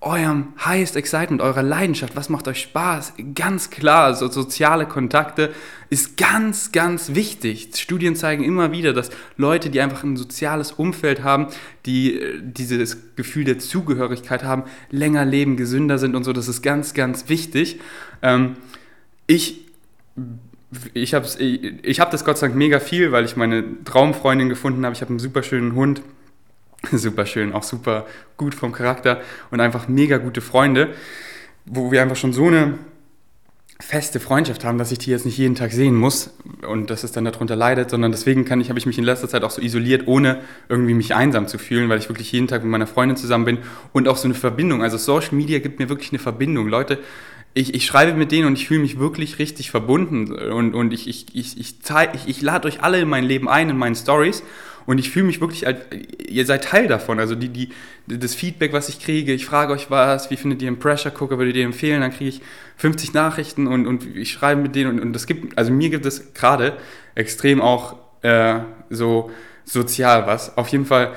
eurem 0.00 0.52
highest 0.64 0.94
excitement, 0.96 1.42
eurer 1.42 1.62
Leidenschaft, 1.62 2.14
was 2.14 2.28
macht 2.28 2.46
euch 2.46 2.60
Spaß? 2.62 3.14
Ganz 3.34 3.70
klar, 3.70 4.14
so 4.14 4.28
soziale 4.28 4.86
Kontakte 4.86 5.52
ist 5.90 6.16
ganz, 6.16 6.70
ganz 6.70 7.14
wichtig. 7.14 7.70
Studien 7.74 8.14
zeigen 8.14 8.44
immer 8.44 8.70
wieder, 8.70 8.92
dass 8.92 9.10
Leute, 9.36 9.70
die 9.70 9.80
einfach 9.80 10.04
ein 10.04 10.16
soziales 10.16 10.72
Umfeld 10.72 11.24
haben, 11.24 11.48
die 11.84 12.20
äh, 12.20 12.40
dieses 12.40 13.16
Gefühl 13.16 13.44
der 13.44 13.58
Zugehörigkeit 13.58 14.44
haben, 14.44 14.64
länger 14.90 15.24
leben, 15.24 15.56
gesünder 15.56 15.98
sind 15.98 16.14
und 16.14 16.22
so, 16.22 16.32
das 16.32 16.46
ist 16.46 16.62
ganz, 16.62 16.94
ganz 16.94 17.28
wichtig. 17.28 17.80
Ähm, 18.22 18.56
ich 19.26 19.66
ich 20.92 21.14
habe 21.14 21.26
ich 21.38 22.00
hab 22.00 22.10
das 22.10 22.24
Gott 22.24 22.38
sei 22.38 22.48
Dank 22.48 22.58
mega 22.58 22.78
viel, 22.78 23.10
weil 23.10 23.24
ich 23.24 23.36
meine 23.36 23.64
Traumfreundin 23.84 24.50
gefunden 24.50 24.84
habe. 24.84 24.94
Ich 24.94 25.00
habe 25.00 25.10
einen 25.10 25.18
super 25.18 25.42
schönen 25.42 25.74
Hund 25.74 26.02
super 26.92 27.26
schön, 27.26 27.52
auch 27.52 27.62
super 27.62 28.06
gut 28.36 28.54
vom 28.54 28.72
Charakter 28.72 29.20
und 29.50 29.60
einfach 29.60 29.88
mega 29.88 30.18
gute 30.18 30.40
Freunde, 30.40 30.94
wo 31.66 31.90
wir 31.90 32.02
einfach 32.02 32.16
schon 32.16 32.32
so 32.32 32.46
eine 32.46 32.74
feste 33.80 34.18
Freundschaft 34.18 34.64
haben, 34.64 34.76
dass 34.76 34.90
ich 34.90 34.98
die 34.98 35.10
jetzt 35.10 35.24
nicht 35.24 35.38
jeden 35.38 35.54
Tag 35.54 35.70
sehen 35.70 35.94
muss 35.94 36.30
und 36.66 36.90
dass 36.90 37.04
es 37.04 37.12
dann 37.12 37.24
darunter 37.24 37.54
leidet, 37.54 37.90
sondern 37.90 38.10
deswegen 38.10 38.44
kann 38.44 38.60
ich, 38.60 38.70
habe 38.70 38.78
ich 38.78 38.86
mich 38.86 38.98
in 38.98 39.04
letzter 39.04 39.28
Zeit 39.28 39.44
auch 39.44 39.50
so 39.50 39.62
isoliert, 39.62 40.08
ohne 40.08 40.40
irgendwie 40.68 40.94
mich 40.94 41.14
einsam 41.14 41.46
zu 41.46 41.58
fühlen, 41.58 41.88
weil 41.88 41.98
ich 41.98 42.08
wirklich 42.08 42.32
jeden 42.32 42.48
Tag 42.48 42.62
mit 42.62 42.72
meiner 42.72 42.88
Freundin 42.88 43.16
zusammen 43.16 43.44
bin 43.44 43.58
und 43.92 44.08
auch 44.08 44.16
so 44.16 44.26
eine 44.26 44.34
Verbindung. 44.34 44.82
Also 44.82 44.96
Social 44.96 45.34
Media 45.34 45.60
gibt 45.60 45.78
mir 45.78 45.88
wirklich 45.88 46.10
eine 46.10 46.18
Verbindung. 46.18 46.66
Leute, 46.66 46.98
ich, 47.54 47.72
ich 47.72 47.86
schreibe 47.86 48.18
mit 48.18 48.32
denen 48.32 48.48
und 48.48 48.54
ich 48.54 48.66
fühle 48.66 48.80
mich 48.80 48.98
wirklich 48.98 49.38
richtig 49.38 49.70
verbunden 49.70 50.32
und, 50.32 50.74
und 50.74 50.92
ich, 50.92 51.08
ich, 51.08 51.26
ich, 51.32 51.58
ich, 51.58 51.74
ich, 52.14 52.28
ich 52.28 52.42
lade 52.42 52.66
euch 52.66 52.82
alle 52.82 53.00
in 53.00 53.08
mein 53.08 53.24
Leben 53.24 53.48
ein, 53.48 53.70
in 53.70 53.76
meinen 53.76 53.94
Stories 53.94 54.42
und 54.88 54.96
ich 54.96 55.10
fühle 55.10 55.26
mich 55.26 55.42
wirklich, 55.42 55.66
als, 55.66 55.80
ihr 56.30 56.46
seid 56.46 56.64
Teil 56.64 56.88
davon. 56.88 57.20
Also 57.20 57.34
die, 57.34 57.50
die, 57.50 57.68
das 58.06 58.34
Feedback, 58.34 58.72
was 58.72 58.88
ich 58.88 58.98
kriege, 58.98 59.34
ich 59.34 59.44
frage 59.44 59.74
euch 59.74 59.90
was, 59.90 60.30
wie 60.30 60.38
findet 60.38 60.62
ihr 60.62 60.68
einen 60.68 60.78
Pressure 60.78 61.12
Cooker, 61.12 61.36
würdet 61.36 61.56
ihr 61.56 61.66
empfehlen, 61.66 62.00
dann 62.00 62.10
kriege 62.10 62.30
ich 62.30 62.40
50 62.78 63.12
Nachrichten 63.12 63.66
und, 63.66 63.86
und 63.86 64.16
ich 64.16 64.30
schreibe 64.30 64.62
mit 64.62 64.74
denen 64.74 64.92
und, 64.92 65.00
und 65.00 65.12
das 65.12 65.26
gibt, 65.26 65.58
also 65.58 65.70
mir 65.70 65.90
gibt 65.90 66.06
es 66.06 66.32
gerade 66.32 66.78
extrem 67.14 67.60
auch 67.60 67.96
äh, 68.22 68.60
so 68.88 69.30
sozial 69.66 70.26
was. 70.26 70.56
Auf 70.56 70.68
jeden 70.68 70.86
Fall 70.86 71.12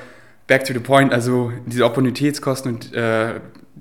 back 0.47 0.65
to 0.65 0.73
the 0.73 0.79
point, 0.79 1.13
also 1.13 1.53
diese 1.65 1.85
Opportunitätskosten 1.85 2.73
und 2.73 2.93
äh, 2.93 3.39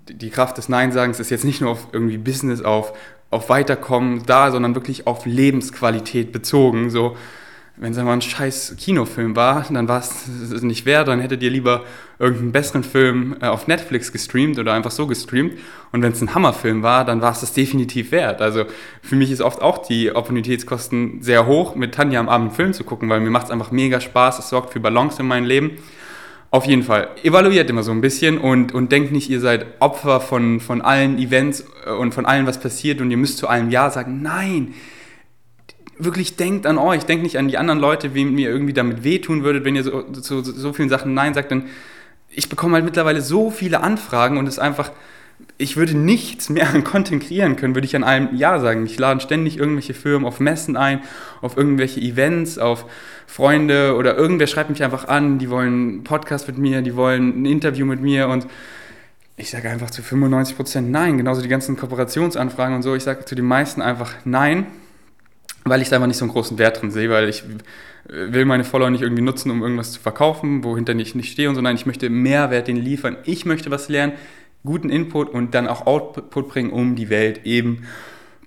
die 0.09 0.30
Kraft 0.30 0.56
des 0.56 0.68
Nein-Sagens 0.68 1.18
ist 1.18 1.30
jetzt 1.30 1.44
nicht 1.44 1.61
nur 1.61 1.70
auf 1.73 1.88
irgendwie 1.90 2.16
Business, 2.16 2.62
auf, 2.62 2.97
auf 3.30 3.49
Weiterkommen 3.49 4.23
da, 4.25 4.52
sondern 4.52 4.76
wirklich 4.76 5.09
auf 5.09 5.26
Lebensqualität 5.26 6.30
bezogen. 6.30 6.90
So, 6.90 7.16
wenn 7.80 7.92
es 7.92 7.99
einmal 7.99 8.14
ein 8.14 8.20
scheiß 8.20 8.76
Kinofilm 8.78 9.34
war, 9.37 9.64
dann 9.70 9.88
war 9.88 10.00
es 10.00 10.62
nicht 10.62 10.84
wert, 10.84 11.08
dann 11.08 11.18
hättet 11.18 11.42
ihr 11.42 11.50
lieber 11.50 11.84
irgendeinen 12.18 12.52
besseren 12.52 12.84
Film 12.84 13.37
äh, 13.40 13.46
auf 13.46 13.68
Netflix 13.68 14.12
gestreamt 14.12 14.58
oder 14.58 14.75
einfach 14.75 14.90
so 14.90 15.06
gestreamt. 15.06 15.54
Und 15.90 16.02
wenn 16.02 16.12
es 16.12 16.20
ein 16.20 16.34
Hammerfilm 16.34 16.82
war, 16.82 17.06
dann 17.06 17.22
war 17.22 17.32
es 17.32 17.40
das 17.40 17.54
definitiv 17.54 18.12
wert. 18.12 18.42
Also 18.42 18.64
für 19.00 19.16
mich 19.16 19.30
ist 19.30 19.40
oft 19.40 19.62
auch 19.62 19.78
die 19.78 20.10
Opportunitätskosten 20.14 21.22
sehr 21.22 21.46
hoch, 21.46 21.75
mit 21.75 21.94
Tanja 21.94 22.20
am 22.20 22.28
Abend 22.28 22.49
einen 22.49 22.56
Film 22.56 22.72
zu 22.75 22.84
gucken, 22.84 23.08
weil 23.08 23.20
mir 23.20 23.30
macht 23.30 23.46
es 23.46 23.50
einfach 23.50 23.70
mega 23.70 23.99
Spaß, 23.99 24.38
es 24.38 24.50
sorgt 24.50 24.75
für 24.75 24.80
Balance 24.80 25.22
in 25.22 25.26
meinem 25.26 25.46
Leben. 25.46 25.78
Auf 26.50 26.66
jeden 26.66 26.82
Fall, 26.82 27.08
evaluiert 27.22 27.70
immer 27.70 27.82
so 27.82 27.92
ein 27.92 28.02
bisschen 28.02 28.37
und, 28.37 28.75
und 28.75 28.92
denkt 28.92 29.12
nicht, 29.12 29.30
ihr 29.30 29.40
seid 29.40 29.64
Opfer 29.78 30.20
von, 30.20 30.60
von 30.60 30.82
allen 30.82 31.16
Events 31.16 31.64
äh, 31.87 31.90
und 31.92 32.12
von 32.12 32.26
allem, 32.26 32.46
was 32.46 32.60
passiert 32.60 33.00
und 33.00 33.10
ihr 33.10 33.16
müsst 33.16 33.38
zu 33.38 33.49
allem 33.49 33.70
Ja 33.70 33.88
sagen. 33.88 34.20
Nein, 34.20 34.75
wirklich 36.04 36.37
denkt 36.37 36.66
an 36.66 36.78
euch, 36.78 37.04
denkt 37.04 37.23
nicht 37.23 37.38
an 37.38 37.49
die 37.49 37.59
anderen 37.59 37.80
Leute, 37.80 38.14
wem 38.14 38.37
ihr 38.38 38.50
irgendwie 38.50 38.73
damit 38.73 39.04
wehtun 39.04 39.45
würdet, 39.45 39.64
wenn 39.64 39.76
ihr 39.76 39.85
so, 39.85 40.02
zu 40.02 40.42
so, 40.42 40.73
vielen 40.73 40.88
Sachen 40.88 41.14
Nein 41.14 41.35
sagt. 41.35 41.50
Denn 41.50 41.64
ich 42.30 42.49
bekomme 42.49 42.75
halt 42.75 42.85
mittlerweile 42.85 43.21
so 43.21 43.50
viele 43.50 43.83
Anfragen 43.83 44.38
und 44.38 44.47
es 44.47 44.54
ist 44.54 44.59
einfach, 44.61 44.92
ich 45.59 45.76
würde 45.76 45.97
nichts 45.97 46.49
mehr 46.49 46.69
an 46.71 46.85
Content 46.85 47.23
kreieren 47.23 47.57
können, 47.57 47.75
würde 47.75 47.87
ich 47.87 47.97
an 47.97 48.04
allem 48.04 48.28
Ja 48.35 48.59
sagen. 48.61 48.85
Ich 48.87 48.99
lade 48.99 49.21
ständig 49.21 49.59
irgendwelche 49.59 49.95
Firmen 49.95 50.26
auf 50.26 50.40
Messen 50.40 50.76
ein, 50.76 51.02
auf 51.40 51.57
irgendwelche 51.57 52.00
Events, 52.00 52.59
auf 52.59 52.87
Freunde 53.26 53.95
oder 53.97 54.16
irgendwer 54.16 54.47
schreibt 54.47 54.71
mich 54.71 54.83
einfach 54.83 55.09
an, 55.09 55.38
die 55.38 55.50
wollen 55.50 55.66
einen 55.66 56.04
Podcast 56.04 56.49
mit 56.49 56.59
mir, 56.59 56.83
die 56.83 56.97
wollen 56.97 57.42
ein 57.42 57.47
Interview 57.47 57.87
mit 57.87 58.00
mir 58.00 58.28
und 58.28 58.47
ich 59.37 59.50
sage 59.50 59.71
einfach 59.71 59.90
zu 59.90 60.02
95% 60.02 60.83
Nein. 60.83 61.16
Genauso 61.16 61.40
die 61.40 61.49
ganzen 61.49 61.76
Kooperationsanfragen 61.76 62.76
und 62.76 62.83
so. 62.83 62.95
Ich 62.95 63.04
sage 63.04 63.25
zu 63.25 63.35
den 63.35 63.47
meisten 63.47 63.80
einfach 63.80 64.12
Nein 64.25 64.66
weil 65.71 65.83
ich 65.83 65.89
da 65.89 65.97
einfach 65.97 66.09
nicht 66.09 66.17
so 66.17 66.25
einen 66.25 66.33
großen 66.33 66.59
Wert 66.59 66.83
drin 66.83 66.91
sehe, 66.91 67.09
weil 67.11 67.29
ich 67.29 67.45
will 68.09 68.45
meine 68.45 68.65
Follower 68.65 68.91
nicht 68.91 69.03
irgendwie 69.03 69.23
nutzen, 69.23 69.53
um 69.53 69.62
irgendwas 69.62 69.93
zu 69.93 70.00
verkaufen, 70.00 70.65
wohinter 70.65 70.97
ich 70.97 71.15
nicht 71.15 71.31
stehe 71.31 71.49
und 71.49 71.55
so. 71.55 71.61
Nein, 71.61 71.77
ich 71.77 71.87
möchte 71.87 72.11
Mehrwert 72.11 72.67
denen 72.67 72.83
liefern. 72.83 73.17
Ich 73.25 73.47
möchte 73.47 73.71
was 73.71 73.89
lernen, 73.89 74.15
guten 74.65 74.91
Input 74.91 75.31
und 75.31 75.55
dann 75.55 75.69
auch 75.69 75.87
Output 75.87 76.49
bringen, 76.49 76.71
um 76.71 76.97
die 76.97 77.09
Welt 77.09 77.43
eben 77.45 77.85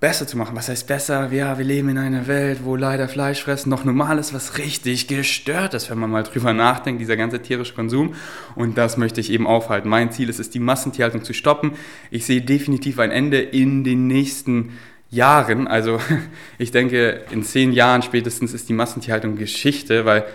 besser 0.01 0.27
zu 0.27 0.37
machen. 0.37 0.53
Was 0.57 0.67
heißt 0.67 0.85
besser? 0.85 1.31
Ja, 1.31 1.57
wir 1.57 1.63
leben 1.63 1.87
in 1.87 1.97
einer 1.97 2.27
Welt, 2.27 2.59
wo 2.65 2.75
leider 2.75 3.07
Fleischfressen 3.07 3.69
noch 3.69 3.85
normal 3.85 4.19
ist, 4.19 4.33
was 4.33 4.57
richtig 4.57 5.07
gestört 5.07 5.75
ist, 5.75 5.89
wenn 5.89 5.99
man 5.99 6.11
mal 6.11 6.23
drüber 6.23 6.51
nachdenkt, 6.51 6.99
dieser 6.99 7.15
ganze 7.15 7.41
tierische 7.41 7.73
Konsum. 7.73 8.15
Und 8.55 8.77
das 8.77 8.97
möchte 8.97 9.21
ich 9.21 9.31
eben 9.31 9.47
aufhalten. 9.47 9.87
Mein 9.87 10.11
Ziel 10.11 10.27
ist 10.27 10.41
es, 10.41 10.49
die 10.49 10.59
Massentierhaltung 10.59 11.23
zu 11.23 11.33
stoppen. 11.33 11.71
Ich 12.11 12.25
sehe 12.25 12.41
definitiv 12.41 12.99
ein 12.99 13.11
Ende 13.11 13.39
in 13.39 13.85
den 13.85 14.07
nächsten 14.07 14.55
Jahren 14.55 14.92
Jahren, 15.13 15.67
also 15.67 15.99
ich 16.57 16.71
denke, 16.71 17.21
in 17.31 17.43
zehn 17.43 17.71
Jahren 17.71 18.01
spätestens 18.01 18.53
ist 18.53 18.69
die 18.69 18.73
Massentierhaltung 18.73 19.37
Geschichte, 19.37 20.05
weil 20.05 20.25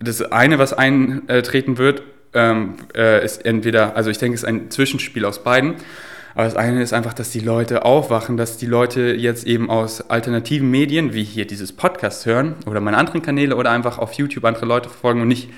das 0.00 0.22
eine, 0.22 0.58
was 0.58 0.72
eintreten 0.72 1.78
wird, 1.78 2.02
ähm, 2.34 2.74
äh, 2.94 3.24
ist 3.24 3.44
entweder, 3.44 3.96
also 3.96 4.10
ich 4.10 4.18
denke, 4.18 4.34
es 4.34 4.42
ist 4.42 4.48
ein 4.48 4.70
Zwischenspiel 4.70 5.24
aus 5.24 5.42
beiden. 5.42 5.74
Aber 6.34 6.44
das 6.44 6.56
eine 6.56 6.82
ist 6.82 6.92
einfach, 6.92 7.14
dass 7.14 7.30
die 7.30 7.40
Leute 7.40 7.84
aufwachen, 7.84 8.36
dass 8.36 8.58
die 8.58 8.66
Leute 8.66 9.14
jetzt 9.14 9.44
eben 9.46 9.70
aus 9.70 10.08
alternativen 10.08 10.70
Medien, 10.70 11.12
wie 11.12 11.24
hier 11.24 11.46
dieses 11.46 11.72
Podcast 11.72 12.26
hören 12.26 12.54
oder 12.66 12.80
meine 12.80 12.96
anderen 12.96 13.22
Kanäle 13.22 13.56
oder 13.56 13.72
einfach 13.72 13.98
auf 13.98 14.12
YouTube 14.12 14.44
andere 14.44 14.66
Leute 14.66 14.88
verfolgen 14.88 15.20
und 15.20 15.28
nicht 15.28 15.48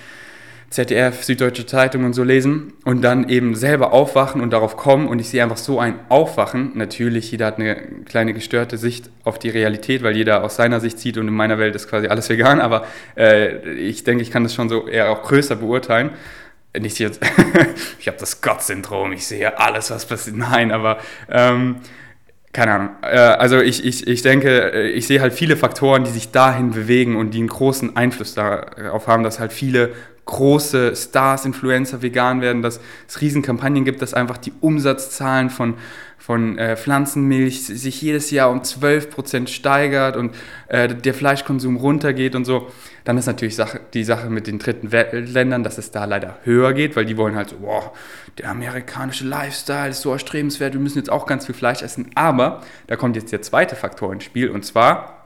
ZDF, 0.71 1.25
Süddeutsche 1.25 1.67
Zeitung 1.67 2.05
und 2.05 2.13
so 2.13 2.23
lesen 2.23 2.75
und 2.85 3.03
dann 3.03 3.29
eben 3.29 3.57
selber 3.57 3.93
aufwachen 3.93 4.41
und 4.41 4.51
darauf 4.51 4.77
kommen 4.77 5.09
und 5.09 5.19
ich 5.19 5.29
sehe 5.29 5.43
einfach 5.43 5.57
so 5.57 5.81
ein 5.81 5.99
Aufwachen. 6.09 6.71
Natürlich, 6.75 7.33
jeder 7.33 7.47
hat 7.47 7.59
eine 7.59 7.75
kleine 8.05 8.33
gestörte 8.35 8.79
Sicht 8.79 9.11
auf 9.25 9.41
die 9.41 9.49
Realität, 9.49 10.05
weil 10.05 10.17
jeder 10.17 10.45
aus 10.45 10.55
seiner 10.55 10.79
Sicht 10.79 11.01
sieht 11.01 11.19
und 11.19 11.27
in 11.27 11.35
meiner 11.35 11.59
Welt 11.59 11.75
ist 11.75 11.89
quasi 11.89 12.07
alles 12.07 12.29
vegan, 12.29 12.61
aber 12.61 12.87
äh, 13.17 13.69
ich 13.73 14.05
denke, 14.05 14.23
ich 14.23 14.31
kann 14.31 14.45
das 14.45 14.55
schon 14.55 14.69
so 14.69 14.87
eher 14.87 15.11
auch 15.11 15.23
größer 15.25 15.57
beurteilen. 15.57 16.11
Nicht 16.79 17.01
jetzt, 17.01 17.21
ich 17.99 18.07
habe 18.07 18.19
das 18.19 18.41
Gott-Syndrom, 18.41 19.13
ich 19.13 19.27
sehe 19.27 19.59
alles, 19.59 19.91
was 19.91 20.07
passiert. 20.07 20.37
Nein, 20.37 20.71
aber 20.71 20.99
ähm, 21.29 21.81
keine 22.53 22.73
Ahnung. 22.73 22.91
Äh, 23.03 23.17
also 23.17 23.61
ich, 23.61 23.85
ich, 23.85 24.07
ich 24.07 24.23
denke, 24.23 24.73
äh, 24.73 24.91
ich 24.91 25.09
sehe 25.09 25.21
halt 25.21 25.33
viele 25.33 25.57
Faktoren, 25.57 26.05
die 26.05 26.11
sich 26.11 26.31
dahin 26.31 26.71
bewegen 26.71 27.17
und 27.17 27.33
die 27.33 27.39
einen 27.39 27.49
großen 27.49 27.97
Einfluss 27.97 28.35
darauf 28.35 29.09
haben, 29.09 29.25
dass 29.25 29.41
halt 29.41 29.53
viele 29.53 29.91
große 30.31 30.95
Stars, 30.95 31.45
Influencer 31.45 32.03
vegan 32.03 32.41
werden, 32.41 32.63
dass 32.63 32.81
es 33.09 33.21
Riesenkampagnen 33.21 33.85
gibt, 33.85 34.01
dass 34.01 34.15
einfach 34.15 34.39
die 34.39 34.53
Umsatzzahlen 34.61 35.51
von, 35.51 35.75
von 36.19 36.57
äh, 36.57 36.77
Pflanzenmilch 36.77 37.67
sich 37.67 38.01
jedes 38.01 38.31
Jahr 38.31 38.51
um 38.51 38.61
12% 38.61 39.49
steigert 39.49 40.17
und 40.17 40.35
äh, 40.69 40.95
der 40.95 41.15
Fleischkonsum 41.15 41.77
runtergeht 41.77 42.37
und 42.37 42.45
so. 42.45 42.71
Dann 43.05 43.19
ist 43.19 43.27
natürlich 43.27 43.57
Sache, 43.57 43.81
die 43.93 44.05
Sache 44.05 44.31
mit 44.31 44.47
den 44.47 44.61
dritten 44.61 44.89
Ländern, 45.27 45.65
dass 45.65 45.79
es 45.79 45.91
da 45.91 46.05
leider 46.05 46.39
höher 46.45 46.75
geht, 46.75 46.95
weil 46.95 47.07
die 47.07 47.17
wollen 47.17 47.35
halt 47.35 47.51
so, 47.51 47.57
wow, 47.61 47.91
der 48.39 48.51
amerikanische 48.51 49.27
Lifestyle 49.27 49.91
ist 49.91 50.03
so 50.03 50.13
erstrebenswert, 50.13 50.75
wir 50.75 50.81
müssen 50.81 50.99
jetzt 50.99 51.11
auch 51.11 51.27
ganz 51.27 51.47
viel 51.47 51.55
Fleisch 51.55 51.83
essen. 51.83 52.11
Aber 52.15 52.63
da 52.87 52.95
kommt 52.95 53.17
jetzt 53.17 53.33
der 53.33 53.43
zweite 53.43 53.75
Faktor 53.75 54.13
ins 54.13 54.25
Spiel 54.25 54.51
und 54.51 54.65
zwar 54.65 55.20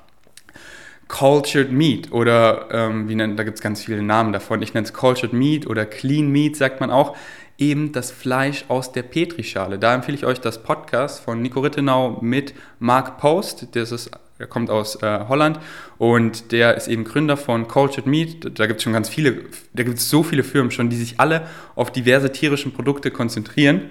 Cultured 1.08 1.70
Meat 1.70 2.12
oder 2.12 2.68
ähm, 2.70 3.08
wie 3.08 3.14
nennt, 3.14 3.38
da 3.38 3.44
gibt 3.44 3.56
es 3.56 3.62
ganz 3.62 3.84
viele 3.84 4.02
Namen 4.02 4.32
davon. 4.32 4.62
Ich 4.62 4.74
nenne 4.74 4.86
es 4.86 4.92
Cultured 4.92 5.32
Meat 5.32 5.66
oder 5.66 5.84
Clean 5.86 6.28
Meat, 6.28 6.56
sagt 6.56 6.80
man 6.80 6.90
auch. 6.90 7.16
Eben 7.56 7.92
das 7.92 8.10
Fleisch 8.10 8.64
aus 8.68 8.90
der 8.90 9.02
Petrischale. 9.02 9.78
Da 9.78 9.94
empfehle 9.94 10.16
ich 10.16 10.26
euch 10.26 10.40
das 10.40 10.62
Podcast 10.62 11.20
von 11.20 11.40
Nico 11.40 11.60
Rittenau 11.60 12.18
mit 12.20 12.52
Mark 12.80 13.18
Post. 13.18 13.68
Das 13.76 13.92
ist, 13.92 14.10
er 14.38 14.48
kommt 14.48 14.70
aus 14.70 15.00
äh, 15.02 15.20
Holland 15.28 15.60
und 15.98 16.50
der 16.50 16.76
ist 16.76 16.88
eben 16.88 17.04
Gründer 17.04 17.36
von 17.36 17.68
Cultured 17.68 18.06
Meat. 18.06 18.58
Da 18.58 18.66
gibt 18.66 18.78
es 18.78 18.82
schon 18.82 18.92
ganz 18.92 19.08
viele, 19.08 19.44
da 19.72 19.84
gibt 19.84 19.98
es 19.98 20.10
so 20.10 20.24
viele 20.24 20.42
Firmen 20.42 20.72
schon, 20.72 20.90
die 20.90 20.96
sich 20.96 21.20
alle 21.20 21.46
auf 21.76 21.92
diverse 21.92 22.32
tierischen 22.32 22.72
Produkte 22.72 23.12
konzentrieren. 23.12 23.82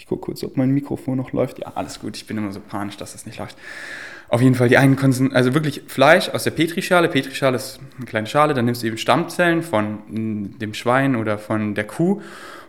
Ich 0.00 0.06
gucke 0.06 0.26
kurz, 0.26 0.42
ob 0.44 0.56
mein 0.56 0.70
Mikrofon 0.70 1.18
noch 1.18 1.32
läuft. 1.32 1.58
Ja, 1.58 1.72
alles 1.74 2.00
gut. 2.00 2.16
Ich 2.16 2.26
bin 2.26 2.38
immer 2.38 2.52
so 2.52 2.60
panisch, 2.60 2.96
dass 2.96 3.12
das 3.12 3.26
nicht 3.26 3.38
läuft. 3.38 3.56
Auf 4.30 4.40
jeden 4.40 4.54
Fall 4.54 4.68
die 4.68 4.78
einen 4.78 4.94
konzen 4.94 5.34
also 5.34 5.54
wirklich 5.54 5.82
Fleisch 5.88 6.28
aus 6.28 6.44
der 6.44 6.52
Petrischale. 6.52 7.08
Petrischale 7.08 7.56
ist 7.56 7.80
eine 7.96 8.06
kleine 8.06 8.26
Schale, 8.28 8.54
dann 8.54 8.64
nimmst 8.64 8.82
du 8.82 8.86
eben 8.86 8.96
Stammzellen 8.96 9.62
von 9.62 9.98
mm, 10.08 10.58
dem 10.60 10.72
Schwein 10.72 11.16
oder 11.16 11.36
von 11.36 11.74
der 11.74 11.84
Kuh 11.84 12.22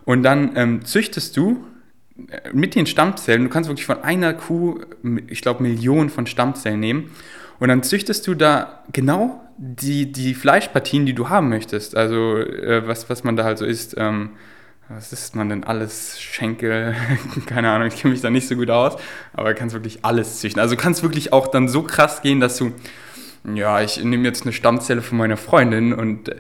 und 0.04 0.24
dann 0.24 0.54
ähm, 0.56 0.84
züchtest 0.86 1.38
du 1.38 1.64
äh, 2.30 2.50
mit 2.52 2.74
den 2.74 2.88
Stammzellen, 2.88 3.44
du 3.44 3.50
kannst 3.50 3.70
wirklich 3.70 3.86
von 3.86 4.04
einer 4.04 4.34
Kuh, 4.34 4.80
ich 5.28 5.42
glaube, 5.42 5.62
Millionen 5.62 6.10
von 6.10 6.26
Stammzellen 6.26 6.80
nehmen 6.80 7.12
und 7.60 7.68
dann 7.68 7.84
züchtest 7.84 8.26
du 8.26 8.34
da 8.34 8.84
genau 8.92 9.40
die, 9.60 10.12
die 10.12 10.34
Fleischpartien, 10.34 11.06
die 11.06 11.14
du 11.14 11.30
haben 11.30 11.50
möchtest. 11.50 11.96
Also 11.96 12.38
äh, 12.38 12.88
was, 12.88 13.08
was 13.12 13.24
man 13.24 13.36
da 13.36 13.44
halt 13.44 13.60
so 13.60 13.66
isst. 13.66 13.94
Ähm, 14.00 14.32
was 14.96 15.14
ist 15.14 15.36
man 15.36 15.50
denn 15.50 15.64
alles? 15.64 16.20
Schenkel, 16.20 16.96
keine 17.46 17.70
Ahnung, 17.72 17.88
ich 17.88 17.96
kenne 17.96 18.14
mich 18.14 18.22
da 18.22 18.30
nicht 18.30 18.48
so 18.48 18.56
gut 18.56 18.70
aus, 18.70 18.98
aber 19.34 19.50
du 19.50 19.56
kannst 19.56 19.74
wirklich 19.74 20.04
alles 20.04 20.40
züchten. 20.40 20.62
Also 20.62 20.76
kannst 20.76 21.04
wirklich 21.04 21.34
auch 21.34 21.48
dann 21.48 21.68
so 21.68 21.84
krass 21.84 22.22
gehen, 22.22 22.40
dass 22.40 22.58
du, 22.58 22.72
ja, 23.54 23.82
ich 23.82 24.04
nehme 24.04 24.24
jetzt 24.26 24.44
eine 24.44 24.54
Stammzelle 24.54 25.02
von 25.02 25.18
meiner 25.18 25.38
Freundin 25.38 25.94
und 25.94 26.30
äh, 26.30 26.36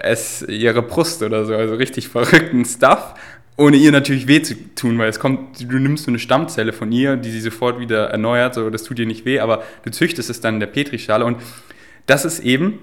esse 0.00 0.50
ihre 0.50 0.82
Brust 0.82 1.22
oder 1.22 1.44
so, 1.44 1.54
also 1.54 1.74
richtig 1.74 2.08
verrückten 2.08 2.64
Stuff, 2.64 3.14
ohne 3.56 3.76
ihr 3.76 3.90
natürlich 3.90 4.28
weh 4.28 4.42
zu 4.42 4.54
tun, 4.74 4.98
weil 4.98 5.08
es 5.08 5.18
kommt, 5.18 5.60
du 5.60 5.78
nimmst 5.78 6.04
so 6.04 6.10
eine 6.10 6.18
Stammzelle 6.18 6.72
von 6.72 6.92
ihr, 6.92 7.16
die 7.16 7.30
sie 7.30 7.40
sofort 7.40 7.80
wieder 7.80 8.10
erneuert, 8.10 8.54
so 8.54 8.70
das 8.70 8.82
tut 8.84 8.98
ihr 8.98 9.06
nicht 9.06 9.24
weh, 9.24 9.40
aber 9.40 9.62
du 9.84 9.90
züchtest 9.90 10.30
es 10.30 10.40
dann 10.40 10.54
in 10.54 10.60
der 10.60 10.68
Petrischale 10.68 11.24
und 11.24 11.38
das 12.06 12.24
ist 12.24 12.40
eben, 12.40 12.78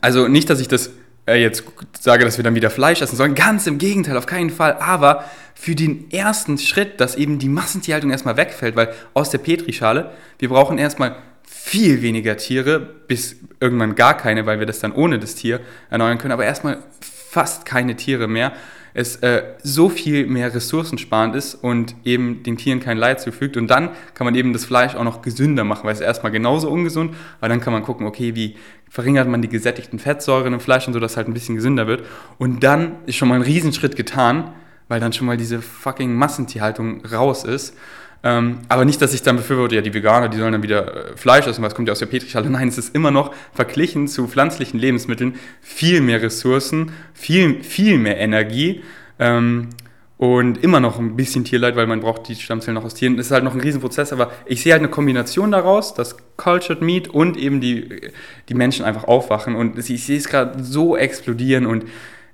also 0.00 0.28
nicht, 0.28 0.50
dass 0.50 0.60
ich 0.60 0.68
das 0.68 0.90
äh, 1.26 1.40
jetzt 1.40 1.64
sage, 1.98 2.24
dass 2.24 2.36
wir 2.36 2.44
dann 2.44 2.54
wieder 2.54 2.70
Fleisch 2.70 3.02
essen 3.02 3.16
sollen. 3.16 3.34
Ganz 3.34 3.66
im 3.66 3.78
Gegenteil, 3.78 4.16
auf 4.16 4.26
keinen 4.26 4.50
Fall. 4.50 4.74
Aber 4.74 5.24
für 5.54 5.74
den 5.74 6.10
ersten 6.10 6.58
Schritt, 6.58 7.00
dass 7.00 7.16
eben 7.16 7.38
die 7.38 7.48
Massentierhaltung 7.48 8.10
erstmal 8.10 8.36
wegfällt, 8.36 8.76
weil 8.76 8.92
aus 9.14 9.30
der 9.30 9.38
Petrischale, 9.38 10.12
wir 10.38 10.48
brauchen 10.48 10.78
erstmal 10.78 11.16
viel 11.44 12.02
weniger 12.02 12.36
Tiere, 12.36 12.78
bis 12.80 13.36
irgendwann 13.60 13.94
gar 13.94 14.16
keine, 14.16 14.46
weil 14.46 14.58
wir 14.58 14.66
das 14.66 14.80
dann 14.80 14.92
ohne 14.92 15.18
das 15.18 15.34
Tier 15.34 15.60
erneuern 15.90 16.18
können, 16.18 16.32
aber 16.32 16.44
erstmal 16.44 16.78
fast 17.00 17.64
keine 17.64 17.96
Tiere 17.96 18.28
mehr 18.28 18.52
es 18.96 19.16
äh, 19.16 19.42
so 19.62 19.90
viel 19.90 20.26
mehr 20.26 20.54
ressourcensparend 20.54 21.36
ist 21.36 21.54
und 21.54 21.94
eben 22.04 22.42
den 22.44 22.56
Tieren 22.56 22.80
kein 22.80 22.96
Leid 22.96 23.20
zufügt. 23.20 23.58
Und 23.58 23.68
dann 23.68 23.90
kann 24.14 24.24
man 24.24 24.34
eben 24.34 24.54
das 24.54 24.64
Fleisch 24.64 24.94
auch 24.94 25.04
noch 25.04 25.20
gesünder 25.20 25.64
machen, 25.64 25.84
weil 25.84 25.92
es 25.92 26.00
erstmal 26.00 26.32
genauso 26.32 26.70
ungesund, 26.70 27.14
aber 27.38 27.50
dann 27.50 27.60
kann 27.60 27.74
man 27.74 27.82
gucken, 27.82 28.06
okay, 28.06 28.34
wie 28.34 28.56
verringert 28.88 29.28
man 29.28 29.42
die 29.42 29.48
gesättigten 29.48 29.98
Fettsäuren 29.98 30.52
im 30.52 30.60
Fleisch 30.60 30.86
und 30.86 30.92
so, 30.92 31.00
dass 31.00 31.12
es 31.12 31.16
halt 31.16 31.28
ein 31.28 31.34
bisschen 31.34 31.56
gesünder 31.56 31.86
wird. 31.86 32.04
Und 32.38 32.62
dann 32.62 32.96
ist 33.06 33.16
schon 33.16 33.28
mal 33.28 33.34
ein 33.34 33.42
Riesenschritt 33.42 33.96
getan, 33.96 34.52
weil 34.88 35.00
dann 35.00 35.12
schon 35.12 35.26
mal 35.26 35.36
diese 35.36 35.60
fucking 35.60 36.14
Massentierhaltung 36.14 37.04
raus 37.04 37.44
ist. 37.44 37.76
Ähm, 38.22 38.58
aber 38.68 38.84
nicht, 38.84 39.00
dass 39.02 39.14
ich 39.14 39.22
dann 39.22 39.36
befürworte, 39.36 39.76
ja, 39.76 39.82
die 39.82 39.92
Veganer, 39.94 40.28
die 40.28 40.38
sollen 40.38 40.52
dann 40.52 40.62
wieder 40.62 41.12
äh, 41.12 41.16
Fleisch 41.16 41.46
essen, 41.46 41.62
was 41.62 41.74
kommt 41.74 41.88
ja 41.88 41.92
aus 41.92 41.98
der 41.98 42.06
Petrischale. 42.06 42.48
Nein, 42.48 42.68
es 42.68 42.78
ist 42.78 42.94
immer 42.94 43.10
noch 43.10 43.34
verglichen 43.52 44.08
zu 44.08 44.26
pflanzlichen 44.26 44.80
Lebensmitteln 44.80 45.34
viel 45.60 46.00
mehr 46.00 46.22
Ressourcen, 46.22 46.92
viel, 47.12 47.62
viel 47.62 47.98
mehr 47.98 48.18
Energie 48.18 48.82
ähm, 49.18 49.68
und 50.18 50.62
immer 50.64 50.80
noch 50.80 50.98
ein 50.98 51.14
bisschen 51.14 51.44
Tierleid, 51.44 51.76
weil 51.76 51.86
man 51.86 52.00
braucht 52.00 52.26
die 52.28 52.36
Stammzellen 52.36 52.74
noch 52.74 52.84
aus 52.84 52.94
Tieren. 52.94 53.18
Das 53.18 53.26
ist 53.26 53.32
halt 53.32 53.44
noch 53.44 53.54
ein 53.54 53.60
Riesenprozess, 53.60 54.12
aber 54.12 54.32
ich 54.46 54.62
sehe 54.62 54.72
halt 54.72 54.80
eine 54.80 54.90
Kombination 54.90 55.52
daraus, 55.52 55.94
dass 55.94 56.16
Cultured 56.36 56.80
Meat 56.80 57.08
und 57.08 57.36
eben 57.36 57.60
die, 57.60 58.10
die 58.48 58.54
Menschen 58.54 58.84
einfach 58.84 59.04
aufwachen 59.04 59.54
und 59.54 59.78
ich 59.78 60.04
sehe 60.04 60.16
es 60.16 60.26
gerade 60.28 60.64
so 60.64 60.96
explodieren 60.96 61.66
und 61.66 61.84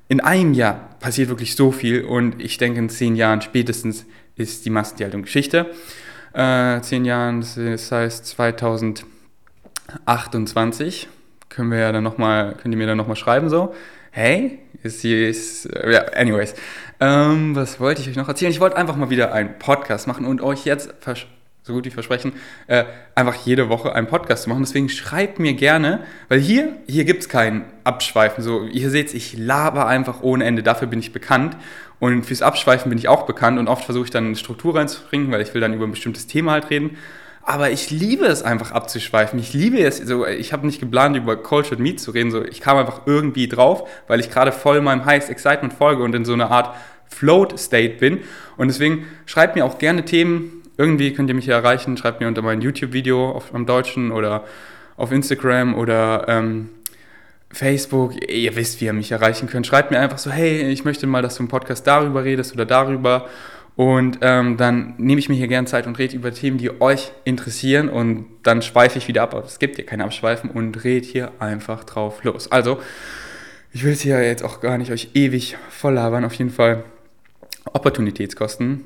in 0.09 0.21
einem 0.21 0.55
Jahr 0.55 0.91
passiert 1.01 1.29
wirklich 1.29 1.57
so 1.57 1.73
viel 1.73 2.05
und 2.05 2.41
ich 2.41 2.57
denke 2.59 2.79
in 2.79 2.89
zehn 2.89 3.17
Jahren 3.17 3.43
spätestens 3.43 4.07
ist 4.37 4.65
die 4.65 4.71
Massentierhaltung 4.71 5.23
Geschichte. 5.23 5.73
Äh, 6.35 6.81
zehn 6.83 7.05
Jahren, 7.05 7.41
das 7.41 7.91
heißt 7.91 8.27
2028 8.27 11.09
können 11.49 11.71
wir 11.71 11.79
ja 11.79 11.91
dann 11.93 12.05
noch 12.05 12.19
mal, 12.19 12.55
könnt 12.55 12.75
ihr 12.75 12.79
mir 12.79 12.87
dann 12.87 12.97
nochmal 12.97 13.17
schreiben 13.17 13.51
so, 13.51 13.75
hey, 14.13 14.61
ist 14.83 15.01
hier, 15.01 15.29
ist, 15.29 15.69
ja, 15.91 16.05
anyways. 16.15 16.55
Ähm, 17.01 17.57
was 17.57 17.81
wollte 17.81 18.03
ich 18.03 18.09
euch 18.09 18.17
noch 18.17 18.29
erzählen? 18.29 18.53
Ich 18.53 18.61
wollte 18.61 18.77
einfach 18.77 18.95
mal 18.95 19.11
wieder 19.11 19.33
einen 19.33 19.59
Podcast 19.59 20.07
machen 20.07 20.25
und 20.27 20.41
euch 20.41 20.65
jetzt 20.65 20.95
so 21.65 21.73
gut 21.73 21.85
wie 21.85 21.91
versprechen, 21.91 22.33
äh, 22.67 22.85
einfach 23.15 23.35
jede 23.47 23.69
Woche 23.69 23.95
einen 23.95 24.09
Podcast 24.09 24.45
zu 24.45 24.49
machen. 24.51 24.63
Deswegen 24.63 24.89
schreibt 24.89 25.39
mir 25.39 25.55
gerne, 25.55 26.01
weil 26.29 26.41
hier, 26.41 26.77
hier 26.87 27.05
gibt 27.05 27.23
es 27.23 27.29
kein 27.29 27.65
Abschweifen. 27.85 28.43
So, 28.43 28.65
ihr 28.65 28.91
seht, 28.91 29.15
ich 29.15 29.39
laber 29.39 29.87
einfach 29.87 30.23
ohne 30.23 30.45
Ende. 30.45 30.63
Dafür 30.63 30.89
bin 30.89 30.99
ich 30.99 31.13
bekannt. 31.13 31.57
Und 32.01 32.27
fürs 32.27 32.43
Abschweifen 32.43 32.89
bin 32.89 32.99
ich 32.99 33.09
auch 33.09 33.27
bekannt. 33.27 33.61
Und 33.61 33.69
oft 33.69 33.85
versuche 33.85 34.05
ich 34.05 34.11
dann 34.11 34.27
eine 34.27 34.37
Struktur 34.37 34.75
reinzubringen, 34.75 35.31
weil 35.31 35.41
ich 35.41 35.55
will 35.55 35.61
dann 35.61 35.73
über 35.73 35.87
ein 35.87 35.93
bestimmtes 35.93 36.27
Thema 36.27 36.53
halt 36.53 36.69
reden. 36.69 36.99
Aber 37.45 37.71
ich 37.71 37.91
liebe 37.91 38.25
es 38.27 38.43
einfach 38.43 38.71
abzuschweifen. 38.71 39.39
Ich 39.39 39.53
liebe 39.53 39.81
es. 39.81 39.99
So, 39.99 40.27
ich 40.27 40.53
habe 40.53 40.67
nicht 40.67 40.81
geplant, 40.81 41.17
über 41.17 41.37
Cultured 41.37 41.81
Meat 41.81 42.01
zu 42.01 42.13
reden. 42.13 42.31
So, 42.31 42.45
ich 42.45 42.61
kam 42.61 42.77
einfach 42.77 43.03
irgendwie 43.07 43.49
drauf, 43.49 43.89
weil 44.07 44.21
ich 44.21 44.31
gerade 44.31 44.53
voll 44.53 44.81
meinem 44.81 45.05
Highest 45.05 45.29
Excitement 45.29 45.73
folge 45.73 46.03
und 46.03 46.15
in 46.15 46.25
so 46.25 46.33
einer 46.33 46.51
Art 46.51 46.77
Float 47.07 47.59
State 47.59 47.97
bin. 47.97 48.21
Und 48.57 48.69
deswegen 48.69 49.07
schreibt 49.27 49.57
mir 49.57 49.65
auch 49.65 49.79
gerne 49.79 50.05
Themen, 50.05 50.63
irgendwie 50.77 51.13
könnt 51.13 51.29
ihr 51.29 51.35
mich 51.35 51.47
hier 51.47 51.55
erreichen. 51.55 51.97
Schreibt 51.97 52.21
mir 52.21 52.29
unter 52.29 52.43
mein 52.43 52.61
YouTube-Video 52.61 53.43
am 53.53 53.67
Deutschen 53.67 54.13
oder 54.13 54.45
auf 54.97 55.11
Instagram 55.11 55.75
oder 55.75 56.27
ähm, 56.29 56.69
Facebook. 57.51 58.29
Ihr 58.31 58.57
wisst, 58.57 58.81
wie 58.81 58.87
ihr 58.87 58.93
mich 58.93 59.11
erreichen 59.11 59.49
könnt. 59.49 59.67
Schreibt 59.67 59.91
mir 59.91 59.99
einfach 59.99 60.19
so, 60.19 60.31
hey, 60.31 60.71
ich 60.71 60.85
möchte 60.85 61.07
mal, 61.07 61.23
dass 61.23 61.37
du 61.37 61.43
im 61.43 61.49
Podcast 61.49 61.87
darüber 61.87 62.25
redest 62.25 62.55
oder 62.55 62.65
darüber. 62.65 63.29
Und 63.75 64.19
ähm, 64.21 64.57
dann 64.57 64.95
nehme 64.99 65.19
ich 65.19 65.29
mir 65.29 65.35
hier 65.35 65.49
gerne 65.49 65.67
Zeit 65.67 65.87
und 65.87 65.99
rede 65.99 66.15
über 66.15 66.33
Themen, 66.33 66.59
die 66.59 66.81
euch 66.81 67.13
interessieren. 67.25 67.89
Und 67.89 68.27
dann 68.43 68.63
schweife 68.63 68.99
ich 68.99 69.09
wieder 69.09 69.23
ab. 69.23 69.35
Aber 69.35 69.45
es 69.45 69.59
gibt 69.59 69.77
hier 69.77 69.87
kein 69.87 70.01
Abschweifen 70.01 70.51
und 70.51 70.85
rede 70.85 71.07
hier 71.07 71.33
einfach 71.39 71.85
drauf 71.85 72.23
los. 72.25 72.51
Also, 72.53 72.81
ich 73.73 73.85
will 73.85 73.93
es 73.93 74.03
hier 74.03 74.23
jetzt 74.23 74.45
auch 74.45 74.61
gar 74.61 74.77
nicht 74.77 74.93
euch 74.93 75.11
ewig 75.15 75.57
voll 75.71 75.95
labern. 75.95 76.25
Auf 76.25 76.35
jeden 76.35 76.51
Fall 76.51 76.85
Opportunitätskosten. 77.73 78.85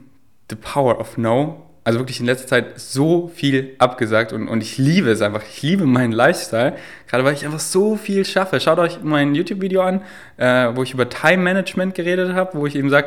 The 0.49 0.57
Power 0.57 1.01
of 1.01 1.19
No 1.19 1.67
also 1.87 2.01
wirklich 2.01 2.19
in 2.19 2.27
letzter 2.27 2.49
Zeit 2.49 2.81
so 2.81 3.31
viel 3.33 3.77
abgesagt 3.79 4.33
und, 4.33 4.49
und 4.49 4.61
ich 4.61 4.77
liebe 4.77 5.09
es 5.09 5.23
einfach. 5.23 5.45
Ich 5.49 5.63
liebe 5.63 5.87
meinen 5.87 6.11
Lifestyle, 6.11 6.75
gerade 7.07 7.23
weil 7.23 7.35
ich 7.35 7.45
einfach 7.45 7.61
so 7.61 7.95
viel 7.95 8.25
schaffe. 8.25 8.59
Schaut 8.59 8.81
euch 8.81 9.05
mein 9.05 9.37
YouTube-Video 9.37 9.83
an, 9.83 10.01
äh, 10.37 10.71
wo 10.75 10.83
ich 10.83 10.93
über 10.95 11.09
Time 11.09 11.45
Management 11.45 11.95
geredet 11.95 12.33
habe, 12.33 12.59
wo 12.59 12.67
ich 12.67 12.75
eben 12.75 12.91
sage, 12.91 13.07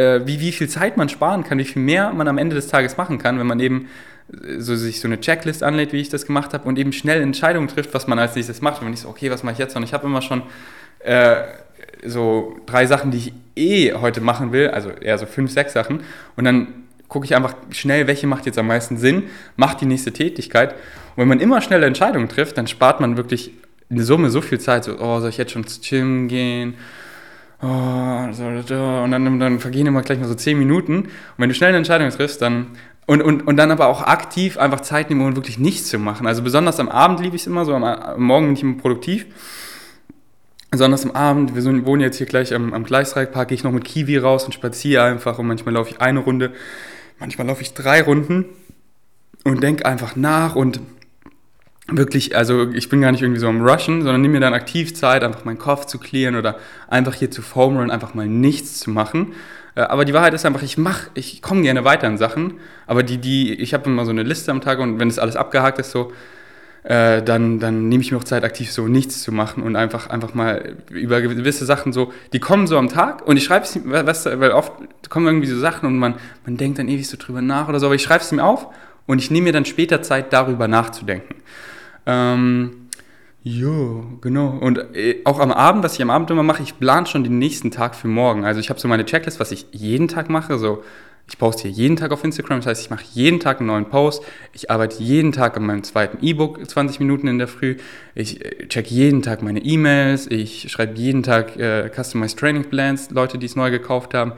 äh, 0.00 0.26
wie, 0.26 0.40
wie 0.40 0.52
viel 0.52 0.68
Zeit 0.68 0.96
man 0.96 1.08
sparen 1.08 1.44
kann, 1.44 1.58
wie 1.58 1.64
viel 1.64 1.82
mehr 1.82 2.12
man 2.12 2.26
am 2.28 2.38
Ende 2.38 2.56
des 2.56 2.68
Tages 2.68 2.96
machen 2.96 3.18
kann, 3.18 3.38
wenn 3.38 3.46
man 3.46 3.60
eben 3.60 3.88
äh, 4.32 4.58
so, 4.58 4.74
sich 4.74 5.00
so 5.00 5.08
eine 5.08 5.20
Checklist 5.20 5.62
anlädt, 5.62 5.92
wie 5.92 6.00
ich 6.00 6.08
das 6.08 6.26
gemacht 6.26 6.54
habe 6.54 6.66
und 6.66 6.78
eben 6.78 6.92
schnell 6.92 7.20
Entscheidungen 7.20 7.68
trifft, 7.68 7.92
was 7.92 8.06
man 8.06 8.18
als 8.18 8.34
nächstes 8.34 8.60
macht. 8.60 8.80
Und 8.80 8.86
wenn 8.86 8.94
ich 8.94 9.00
so, 9.00 9.08
okay, 9.08 9.30
was 9.30 9.42
mache 9.42 9.54
ich 9.54 9.58
jetzt? 9.58 9.76
Und 9.76 9.82
ich 9.82 9.92
habe 9.92 10.06
immer 10.06 10.22
schon 10.22 10.42
äh, 11.00 11.36
so 12.06 12.56
drei 12.66 12.86
Sachen, 12.86 13.10
die 13.10 13.18
ich 13.18 13.32
eh 13.56 13.92
heute 13.92 14.20
machen 14.20 14.52
will, 14.52 14.68
also 14.68 14.90
eher 14.90 15.18
so 15.18 15.26
fünf, 15.26 15.50
sechs 15.50 15.74
Sachen. 15.74 16.00
Und 16.36 16.44
dann 16.44 16.68
gucke 17.08 17.26
ich 17.26 17.34
einfach 17.34 17.54
schnell, 17.70 18.06
welche 18.06 18.26
macht 18.26 18.46
jetzt 18.46 18.58
am 18.58 18.68
meisten 18.68 18.96
Sinn, 18.96 19.24
macht 19.56 19.80
die 19.80 19.86
nächste 19.86 20.12
Tätigkeit. 20.12 20.72
Und 20.72 21.22
wenn 21.22 21.28
man 21.28 21.40
immer 21.40 21.60
schnelle 21.60 21.86
Entscheidungen 21.86 22.28
trifft, 22.28 22.56
dann 22.56 22.68
spart 22.68 23.00
man 23.00 23.16
wirklich 23.16 23.50
in 23.90 24.02
Summe 24.02 24.30
so 24.30 24.40
viel 24.40 24.60
Zeit. 24.60 24.84
So, 24.84 24.98
oh, 24.98 25.20
soll 25.20 25.30
ich 25.30 25.36
jetzt 25.36 25.52
schon 25.52 25.62
ins 25.62 25.80
Gym 25.80 26.28
gehen? 26.28 26.74
Oh, 27.62 27.66
und 27.66 29.10
dann, 29.10 29.38
dann 29.38 29.60
vergehen 29.60 29.86
immer 29.86 30.02
gleich 30.02 30.18
mal 30.18 30.28
so 30.28 30.34
zehn 30.34 30.58
Minuten. 30.58 31.00
Und 31.00 31.08
wenn 31.36 31.48
du 31.48 31.54
schnell 31.54 31.68
eine 31.68 31.78
Entscheidung 31.78 32.08
triffst, 32.10 32.40
dann 32.40 32.68
und, 33.06 33.22
und, 33.22 33.46
und 33.46 33.56
dann 33.56 33.70
aber 33.70 33.88
auch 33.88 34.02
aktiv 34.02 34.56
einfach 34.56 34.80
Zeit 34.80 35.10
nehmen, 35.10 35.22
um 35.22 35.36
wirklich 35.36 35.58
nichts 35.58 35.88
zu 35.88 35.98
machen. 35.98 36.26
Also 36.26 36.42
besonders 36.42 36.78
am 36.78 36.88
Abend 36.88 37.20
liebe 37.20 37.34
ich 37.34 37.42
es 37.42 37.46
immer 37.46 37.64
so, 37.64 37.74
am, 37.74 37.82
am 37.82 38.22
Morgen 38.22 38.46
bin 38.46 38.54
ich 38.54 38.62
immer 38.62 38.76
produktiv. 38.76 39.26
Besonders 40.70 41.04
am 41.04 41.10
Abend, 41.10 41.56
wir 41.56 41.86
wohnen 41.86 42.00
jetzt 42.00 42.18
hier 42.18 42.26
gleich 42.26 42.54
am, 42.54 42.72
am 42.72 42.84
Gleisdreieckpark, 42.84 43.48
gehe 43.48 43.56
ich 43.56 43.64
noch 43.64 43.72
mit 43.72 43.84
Kiwi 43.84 44.18
raus 44.18 44.44
und 44.44 44.52
spaziere 44.52 45.02
einfach 45.02 45.38
und 45.38 45.48
manchmal 45.48 45.74
laufe 45.74 45.90
ich 45.90 46.00
eine 46.00 46.20
Runde 46.20 46.52
manchmal 47.20 47.46
laufe 47.46 47.62
ich 47.62 47.74
drei 47.74 48.02
Runden 48.02 48.46
und 49.44 49.62
denke 49.62 49.86
einfach 49.86 50.16
nach 50.16 50.56
und 50.56 50.80
wirklich, 51.90 52.36
also 52.36 52.70
ich 52.70 52.88
bin 52.88 53.00
gar 53.00 53.12
nicht 53.12 53.22
irgendwie 53.22 53.40
so 53.40 53.48
am 53.48 53.66
Rushen, 53.66 54.02
sondern 54.02 54.20
nehme 54.20 54.34
mir 54.34 54.40
dann 54.40 54.54
aktiv 54.54 54.94
Zeit, 54.94 55.22
einfach 55.22 55.44
meinen 55.44 55.58
Kopf 55.58 55.86
zu 55.86 55.98
klären 55.98 56.36
oder 56.36 56.56
einfach 56.88 57.14
hier 57.14 57.30
zu 57.30 57.42
Foam 57.42 57.76
Run, 57.76 57.90
einfach 57.90 58.14
mal 58.14 58.28
nichts 58.28 58.80
zu 58.80 58.90
machen. 58.90 59.34
Äh, 59.74 59.82
aber 59.82 60.04
die 60.04 60.12
Wahrheit 60.12 60.34
ist 60.34 60.46
einfach, 60.46 60.62
ich 60.62 60.78
mache, 60.78 61.10
ich 61.14 61.42
komme 61.42 61.62
gerne 61.62 61.84
weiter 61.84 62.06
in 62.06 62.18
Sachen, 62.18 62.54
aber 62.86 63.02
die, 63.02 63.18
die, 63.18 63.54
ich 63.54 63.74
habe 63.74 63.88
immer 63.90 64.04
so 64.04 64.10
eine 64.10 64.22
Liste 64.22 64.50
am 64.50 64.60
Tag 64.60 64.78
und 64.78 64.98
wenn 64.98 65.08
das 65.08 65.18
alles 65.18 65.36
abgehakt 65.36 65.78
ist, 65.78 65.90
so, 65.90 66.12
äh, 66.82 67.22
dann, 67.22 67.58
dann 67.58 67.88
nehme 67.88 68.02
ich 68.02 68.10
mir 68.10 68.18
auch 68.18 68.24
Zeit, 68.24 68.42
aktiv 68.42 68.72
so 68.72 68.88
nichts 68.88 69.22
zu 69.22 69.32
machen 69.32 69.62
und 69.62 69.76
einfach, 69.76 70.08
einfach 70.08 70.32
mal 70.32 70.76
über 70.90 71.20
gewisse 71.20 71.66
Sachen 71.66 71.92
so, 71.92 72.12
die 72.32 72.40
kommen 72.40 72.66
so 72.66 72.78
am 72.78 72.88
Tag 72.88 73.26
und 73.26 73.36
ich 73.36 73.44
schreibe 73.44 73.66
es, 73.66 73.78
weißt 73.84 74.26
du, 74.26 74.40
weil 74.40 74.52
oft 74.52 74.72
kommen 75.10 75.26
irgendwie 75.26 75.46
so 75.46 75.58
Sachen 75.58 75.86
und 75.86 75.98
man, 75.98 76.14
man 76.46 76.56
denkt 76.56 76.78
dann 76.78 76.88
ewig 76.88 77.06
so 77.06 77.18
drüber 77.18 77.42
nach 77.42 77.68
oder 77.68 77.80
so, 77.80 77.86
aber 77.86 77.94
ich 77.94 78.02
schreibe 78.02 78.24
es 78.24 78.32
mir 78.32 78.42
auf 78.42 78.68
und 79.06 79.18
ich 79.18 79.30
nehme 79.30 79.46
mir 79.46 79.52
dann 79.52 79.66
später 79.66 80.02
Zeit, 80.02 80.32
darüber 80.32 80.68
nachzudenken. 80.68 81.34
Ähm, 82.06 82.88
Jo, 83.42 84.04
genau. 84.20 84.58
Und 84.60 84.94
äh, 84.94 85.22
auch 85.24 85.40
am 85.40 85.50
Abend, 85.50 85.82
was 85.82 85.94
ich 85.94 86.02
am 86.02 86.10
Abend 86.10 86.30
immer 86.30 86.42
mache, 86.42 86.62
ich 86.62 86.78
plane 86.78 87.06
schon 87.06 87.24
den 87.24 87.38
nächsten 87.38 87.70
Tag 87.70 87.94
für 87.94 88.06
morgen. 88.06 88.44
Also 88.44 88.60
ich 88.60 88.68
habe 88.68 88.78
so 88.78 88.86
meine 88.86 89.06
Checklist, 89.06 89.40
was 89.40 89.50
ich 89.50 89.66
jeden 89.72 90.08
Tag 90.08 90.28
mache, 90.28 90.58
so 90.58 90.82
ich 91.30 91.38
poste 91.38 91.68
hier 91.68 91.70
jeden 91.70 91.96
Tag 91.96 92.10
auf 92.10 92.24
Instagram, 92.24 92.58
das 92.58 92.66
heißt, 92.66 92.82
ich 92.82 92.90
mache 92.90 93.04
jeden 93.12 93.38
Tag 93.38 93.60
einen 93.60 93.68
neuen 93.68 93.86
Post. 93.86 94.24
Ich 94.52 94.70
arbeite 94.70 95.00
jeden 95.02 95.30
Tag 95.32 95.56
an 95.56 95.64
meinem 95.64 95.84
zweiten 95.84 96.18
E-Book 96.24 96.68
20 96.68 96.98
Minuten 96.98 97.28
in 97.28 97.38
der 97.38 97.46
Früh. 97.46 97.76
Ich 98.14 98.44
äh, 98.44 98.66
check 98.66 98.90
jeden 98.90 99.22
Tag 99.22 99.40
meine 99.40 99.60
E-Mails. 99.60 100.26
Ich 100.26 100.70
schreibe 100.70 100.98
jeden 100.98 101.22
Tag 101.22 101.56
äh, 101.56 101.88
Customized 101.88 102.38
Training 102.38 102.64
Plans, 102.64 103.10
Leute, 103.10 103.38
die 103.38 103.46
es 103.46 103.56
neu 103.56 103.70
gekauft 103.70 104.12
haben. 104.12 104.32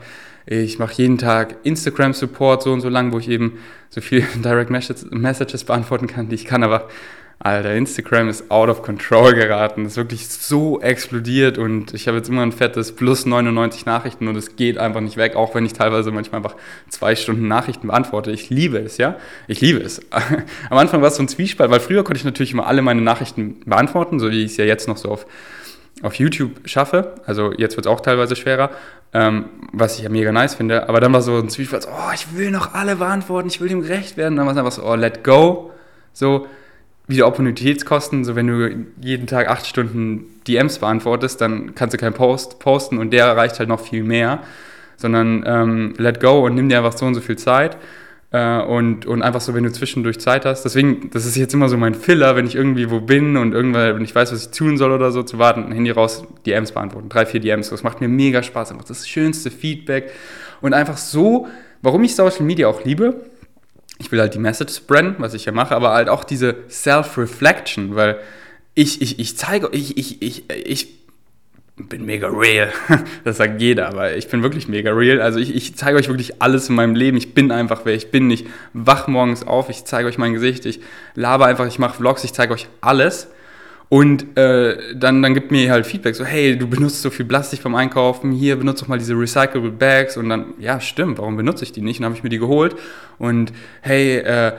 Ich 0.45 0.77
mache 0.77 0.93
jeden 0.93 1.17
Tag 1.17 1.55
Instagram 1.63 2.13
Support 2.13 2.63
so 2.63 2.71
und 2.71 2.81
so 2.81 2.89
lang, 2.89 3.11
wo 3.11 3.17
ich 3.17 3.29
eben 3.29 3.57
so 3.89 3.99
viel 3.99 4.21
Direct 4.43 4.69
Messages 4.69 5.63
beantworten 5.63 6.07
kann, 6.07 6.29
die 6.29 6.35
ich 6.35 6.45
kann, 6.45 6.63
aber 6.63 6.89
Alter, 7.43 7.75
Instagram 7.75 8.29
ist 8.29 8.49
out 8.49 8.69
of 8.69 8.83
control 8.83 9.33
geraten. 9.33 9.83
Das 9.83 9.93
ist 9.93 9.97
wirklich 9.97 10.29
so 10.29 10.79
explodiert 10.79 11.57
und 11.57 11.93
ich 11.93 12.07
habe 12.07 12.15
jetzt 12.15 12.29
immer 12.29 12.41
ein 12.41 12.53
fettes 12.53 12.95
plus 12.95 13.25
99 13.25 13.85
Nachrichten 13.85 14.29
und 14.29 14.37
es 14.37 14.55
geht 14.55 14.77
einfach 14.77 15.01
nicht 15.01 15.17
weg, 15.17 15.35
auch 15.35 15.53
wenn 15.53 15.65
ich 15.65 15.73
teilweise 15.73 16.11
manchmal 16.11 16.37
einfach 16.37 16.55
zwei 16.87 17.17
Stunden 17.17 17.49
Nachrichten 17.49 17.87
beantworte. 17.87 18.31
Ich 18.31 18.49
liebe 18.49 18.77
es, 18.77 18.97
ja. 18.97 19.17
Ich 19.47 19.59
liebe 19.59 19.81
es. 19.81 20.01
Am 20.69 20.77
Anfang 20.77 21.01
war 21.01 21.09
es 21.09 21.17
so 21.17 21.23
ein 21.23 21.27
Zwiespalt, 21.27 21.69
weil 21.69 21.81
früher 21.81 22.05
konnte 22.05 22.17
ich 22.17 22.23
natürlich 22.23 22.53
immer 22.53 22.65
alle 22.65 22.81
meine 22.81 23.01
Nachrichten 23.01 23.59
beantworten, 23.65 24.19
so 24.19 24.31
wie 24.31 24.45
ich 24.45 24.51
es 24.51 24.57
ja 24.57 24.63
jetzt 24.63 24.87
noch 24.87 24.95
so 24.95 25.09
auf, 25.09 25.25
auf 26.01 26.15
YouTube 26.15 26.61
schaffe. 26.63 27.15
Also 27.25 27.51
jetzt 27.51 27.75
wird 27.75 27.87
es 27.87 27.91
auch 27.91 27.99
teilweise 27.99 28.37
schwerer, 28.37 28.69
ähm, 29.13 29.47
was 29.73 29.97
ich 29.97 30.03
ja 30.03 30.09
mega 30.09 30.31
nice 30.31 30.55
finde. 30.55 30.87
Aber 30.87 31.01
dann 31.01 31.11
war 31.11 31.21
so 31.21 31.35
ein 31.39 31.49
Zwiespalt, 31.49 31.89
oh, 31.91 32.13
ich 32.13 32.37
will 32.37 32.51
noch 32.51 32.73
alle 32.73 32.95
beantworten, 32.95 33.49
ich 33.49 33.59
will 33.59 33.67
dem 33.67 33.81
gerecht 33.81 34.15
werden. 34.15 34.37
Dann 34.37 34.45
war 34.45 34.53
es 34.53 34.57
einfach 34.57 34.71
so, 34.71 34.85
oh, 34.85 34.95
let 34.95 35.25
go. 35.25 35.71
So, 36.13 36.47
wieder 37.07 37.27
Opportunitätskosten, 37.27 38.23
so 38.23 38.35
wenn 38.35 38.47
du 38.47 38.85
jeden 39.01 39.27
Tag 39.27 39.49
acht 39.49 39.65
Stunden 39.65 40.39
DMs 40.47 40.79
beantwortest, 40.79 41.41
dann 41.41 41.75
kannst 41.75 41.93
du 41.93 41.97
keinen 41.97 42.13
Post 42.13 42.59
posten 42.59 42.97
und 42.97 43.11
der 43.11 43.25
erreicht 43.25 43.59
halt 43.59 43.69
noch 43.69 43.81
viel 43.81 44.03
mehr, 44.03 44.39
sondern 44.95 45.43
ähm, 45.45 45.93
let 45.97 46.19
go 46.21 46.45
und 46.45 46.55
nimm 46.55 46.69
dir 46.69 46.77
einfach 46.77 46.97
so 46.97 47.05
und 47.05 47.15
so 47.15 47.21
viel 47.21 47.37
Zeit. 47.37 47.77
Äh, 48.33 48.61
und, 48.61 49.05
und 49.05 49.21
einfach 49.21 49.41
so, 49.41 49.53
wenn 49.53 49.63
du 49.63 49.71
zwischendurch 49.71 50.19
Zeit 50.19 50.45
hast. 50.45 50.63
Deswegen, 50.63 51.11
das 51.11 51.25
ist 51.25 51.37
jetzt 51.37 51.53
immer 51.53 51.69
so 51.69 51.77
mein 51.77 51.93
Filler, 51.93 52.35
wenn 52.35 52.47
ich 52.47 52.55
irgendwie 52.55 52.89
wo 52.89 52.99
bin 52.99 53.37
und 53.37 53.53
irgendwann 53.53 53.95
wenn 53.95 54.03
ich 54.03 54.15
weiß, 54.15 54.33
was 54.33 54.45
ich 54.47 54.51
tun 54.51 54.77
soll 54.77 54.91
oder 54.91 55.11
so, 55.11 55.21
zu 55.21 55.37
warten, 55.37 55.71
Handy 55.71 55.91
raus, 55.91 56.25
DMs 56.45 56.71
beantworten. 56.71 57.09
Drei, 57.09 57.27
vier 57.27 57.39
DMs. 57.39 57.69
Das 57.69 57.83
macht 57.83 58.01
mir 58.01 58.07
mega 58.07 58.41
Spaß. 58.41 58.71
Einfach 58.71 58.85
das 58.85 59.07
schönste 59.07 59.51
Feedback. 59.51 60.11
Und 60.61 60.73
einfach 60.73 60.97
so, 60.97 61.47
warum 61.83 62.03
ich 62.03 62.15
Social 62.15 62.43
Media 62.43 62.67
auch 62.67 62.83
liebe, 62.83 63.21
ich 64.03 64.11
will 64.11 64.19
halt 64.19 64.33
die 64.33 64.39
Message 64.39 64.75
spreaden, 64.75 65.15
was 65.19 65.33
ich 65.33 65.45
ja 65.45 65.53
mache, 65.53 65.73
aber 65.73 65.91
halt 65.93 66.09
auch 66.09 66.25
diese 66.25 66.55
Self-Reflection, 66.69 67.95
weil 67.95 68.19
ich, 68.75 69.01
ich, 69.01 69.17
ich 69.17 69.37
zeige, 69.37 69.69
ich, 69.71 69.97
ich, 69.97 70.21
ich, 70.21 70.49
ich 70.49 70.87
bin 71.77 72.05
mega 72.05 72.27
real. 72.27 72.69
Das 73.23 73.37
sagt 73.37 73.61
jeder, 73.61 73.87
aber 73.87 74.15
ich 74.15 74.27
bin 74.27 74.43
wirklich 74.43 74.67
mega 74.67 74.91
real. 74.91 75.21
Also 75.21 75.39
ich, 75.39 75.55
ich 75.55 75.75
zeige 75.75 75.97
euch 75.97 76.09
wirklich 76.09 76.41
alles 76.41 76.67
in 76.67 76.75
meinem 76.75 76.95
Leben. 76.95 77.15
Ich 77.15 77.33
bin 77.33 77.51
einfach 77.51 77.81
wer 77.85 77.93
ich 77.93 78.11
bin. 78.11 78.29
Ich 78.29 78.45
wach 78.73 79.07
morgens 79.07 79.47
auf, 79.47 79.69
ich 79.69 79.85
zeige 79.85 80.09
euch 80.09 80.17
mein 80.17 80.33
Gesicht, 80.33 80.65
ich 80.65 80.81
laber 81.15 81.45
einfach, 81.45 81.65
ich 81.65 81.79
mache 81.79 81.95
Vlogs, 81.95 82.25
ich 82.25 82.33
zeige 82.33 82.53
euch 82.53 82.67
alles. 82.81 83.29
Und 83.89 84.37
äh, 84.37 84.95
dann, 84.95 85.21
dann 85.21 85.33
gibt 85.33 85.51
mir 85.51 85.71
halt 85.71 85.85
Feedback, 85.85 86.15
so 86.15 86.25
hey, 86.25 86.57
du 86.57 86.67
benutzt 86.67 87.01
so 87.01 87.09
viel 87.09 87.25
Plastik 87.25 87.61
beim 87.61 87.75
Einkaufen, 87.75 88.31
hier 88.31 88.55
benutzt 88.55 88.81
doch 88.81 88.87
mal 88.87 88.97
diese 88.97 89.13
Recyclable 89.13 89.71
Bags. 89.71 90.17
Und 90.17 90.29
dann, 90.29 90.53
ja 90.59 90.79
stimmt, 90.79 91.19
warum 91.19 91.37
benutze 91.37 91.63
ich 91.63 91.71
die 91.71 91.81
nicht? 91.81 91.99
Dann 91.99 92.05
habe 92.05 92.15
ich 92.15 92.23
mir 92.23 92.29
die 92.29 92.39
geholt. 92.39 92.75
Und 93.19 93.53
hey, 93.81 94.17
äh, 94.17 94.53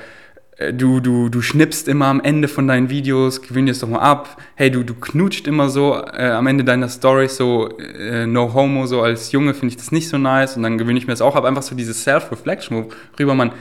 du, 0.73 1.01
du, 1.01 1.29
du 1.29 1.43
schnippst 1.43 1.89
immer 1.89 2.07
am 2.07 2.21
Ende 2.21 2.49
von 2.49 2.69
deinen 2.69 2.91
Videos, 2.91 3.43
gewöhn 3.43 3.67
dir 3.67 3.73
es 3.73 3.81
doch 3.81 3.89
mal 3.89 3.99
ab. 3.99 4.41
Hey, 4.55 4.71
du, 4.71 4.83
du 4.83 4.95
knutscht 4.95 5.47
immer 5.47 5.69
so 5.69 5.95
äh, 5.95 6.31
am 6.31 6.47
Ende 6.47 6.65
deiner 6.65 6.89
Stories 6.89 7.37
so 7.37 7.77
äh, 7.79 8.27
no 8.27 8.53
homo, 8.55 8.87
so 8.87 9.03
als 9.03 9.33
Junge 9.33 9.55
finde 9.55 9.73
ich 9.73 9.77
das 9.77 9.93
nicht 9.93 10.09
so 10.09 10.19
nice 10.19 10.57
und 10.57 10.63
dann 10.63 10.79
gewöhne 10.79 10.99
ich 10.99 11.07
mir 11.07 11.13
das 11.13 11.23
auch 11.23 11.35
ab. 11.35 11.45
Einfach 11.45 11.63
so 11.63 11.75
diese 11.75 11.95
Self-Reflection, 11.95 12.87
worüber 13.13 13.35
man, 13.35 13.53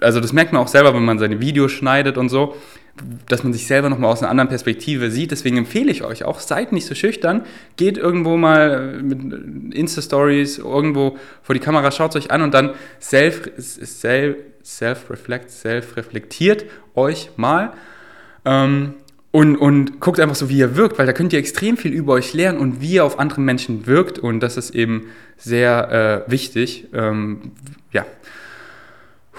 also 0.00 0.20
das 0.20 0.32
merkt 0.32 0.52
man 0.52 0.62
auch 0.62 0.68
selber, 0.68 0.94
wenn 0.94 1.04
man 1.04 1.18
seine 1.18 1.40
Videos 1.40 1.72
schneidet 1.72 2.18
und 2.18 2.28
so, 2.28 2.56
dass 3.28 3.42
man 3.42 3.52
sich 3.52 3.66
selber 3.66 3.88
nochmal 3.88 4.12
aus 4.12 4.22
einer 4.22 4.30
anderen 4.30 4.48
Perspektive 4.48 5.10
sieht. 5.10 5.32
Deswegen 5.32 5.56
empfehle 5.56 5.90
ich 5.90 6.04
euch 6.04 6.24
auch, 6.24 6.40
seid 6.40 6.72
nicht 6.72 6.86
so 6.86 6.94
schüchtern, 6.94 7.42
geht 7.76 7.98
irgendwo 7.98 8.36
mal 8.36 9.02
mit 9.02 9.74
Insta-Stories 9.74 10.58
irgendwo 10.58 11.16
vor 11.42 11.54
die 11.54 11.60
Kamera, 11.60 11.90
schaut 11.90 12.14
es 12.14 12.24
euch 12.24 12.30
an 12.30 12.42
und 12.42 12.54
dann 12.54 12.70
self, 13.00 13.50
self, 13.56 14.36
self-reflect, 14.62 15.50
self-reflektiert 15.50 16.66
euch 16.94 17.30
mal. 17.36 17.72
Ähm, 18.44 18.94
und, 19.32 19.56
und 19.56 19.98
guckt 19.98 20.20
einfach 20.20 20.36
so, 20.36 20.48
wie 20.48 20.58
ihr 20.58 20.76
wirkt, 20.76 20.96
weil 20.96 21.06
da 21.06 21.12
könnt 21.12 21.32
ihr 21.32 21.40
extrem 21.40 21.76
viel 21.76 21.92
über 21.92 22.12
euch 22.12 22.34
lernen 22.34 22.60
und 22.60 22.80
wie 22.80 22.92
ihr 22.92 23.04
auf 23.04 23.18
andere 23.18 23.40
Menschen 23.40 23.88
wirkt. 23.88 24.20
Und 24.20 24.38
das 24.38 24.56
ist 24.56 24.70
eben 24.76 25.06
sehr 25.36 26.24
äh, 26.28 26.30
wichtig. 26.30 26.86
Ähm, 26.94 27.50
ja. 27.90 28.06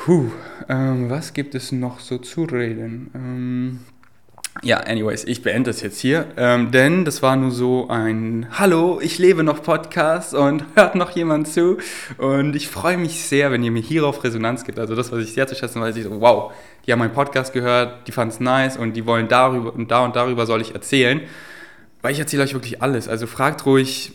Puh, 0.05 0.29
ähm, 0.69 1.09
was 1.09 1.33
gibt 1.33 1.55
es 1.55 1.71
noch 1.71 1.99
so 1.99 2.19
zu 2.19 2.43
reden? 2.43 3.09
Ähm, 3.15 3.79
ja, 4.61 4.77
anyways, 4.77 5.23
ich 5.23 5.41
beende 5.41 5.71
das 5.71 5.81
jetzt 5.81 5.99
hier, 5.99 6.27
ähm, 6.37 6.69
denn 6.69 7.05
das 7.05 7.23
war 7.23 7.35
nur 7.35 7.49
so 7.49 7.87
ein 7.89 8.45
Hallo, 8.51 8.99
ich 9.01 9.17
lebe 9.17 9.41
noch 9.41 9.63
Podcast 9.63 10.35
und 10.35 10.63
hört 10.75 10.93
noch 10.93 11.09
jemand 11.09 11.47
zu. 11.47 11.79
Und 12.19 12.55
ich 12.55 12.67
freue 12.67 12.99
mich 12.99 13.23
sehr, 13.23 13.51
wenn 13.51 13.63
ihr 13.63 13.71
mir 13.71 13.81
hierauf 13.81 14.23
Resonanz 14.23 14.63
gibt. 14.63 14.77
Also 14.77 14.93
das, 14.93 15.11
was 15.11 15.23
ich 15.23 15.33
sehr 15.33 15.47
zu 15.47 15.55
schätzen 15.55 15.81
weiß, 15.81 15.95
ich 15.95 16.03
so, 16.03 16.21
wow, 16.21 16.53
die 16.85 16.91
haben 16.91 16.99
meinen 16.99 17.13
Podcast 17.13 17.51
gehört, 17.51 18.07
die 18.07 18.11
fanden 18.11 18.35
es 18.35 18.39
nice 18.39 18.77
und 18.77 18.93
die 18.93 19.07
wollen 19.07 19.27
darüber 19.27 19.73
und 19.73 19.89
da 19.89 20.05
und 20.05 20.15
darüber 20.15 20.45
soll 20.45 20.61
ich 20.61 20.75
erzählen. 20.75 21.21
Weil 22.03 22.11
ich 22.11 22.19
erzähle 22.19 22.43
euch 22.43 22.53
wirklich 22.53 22.79
alles. 22.79 23.07
Also 23.07 23.25
fragt 23.25 23.65
ruhig 23.65 24.13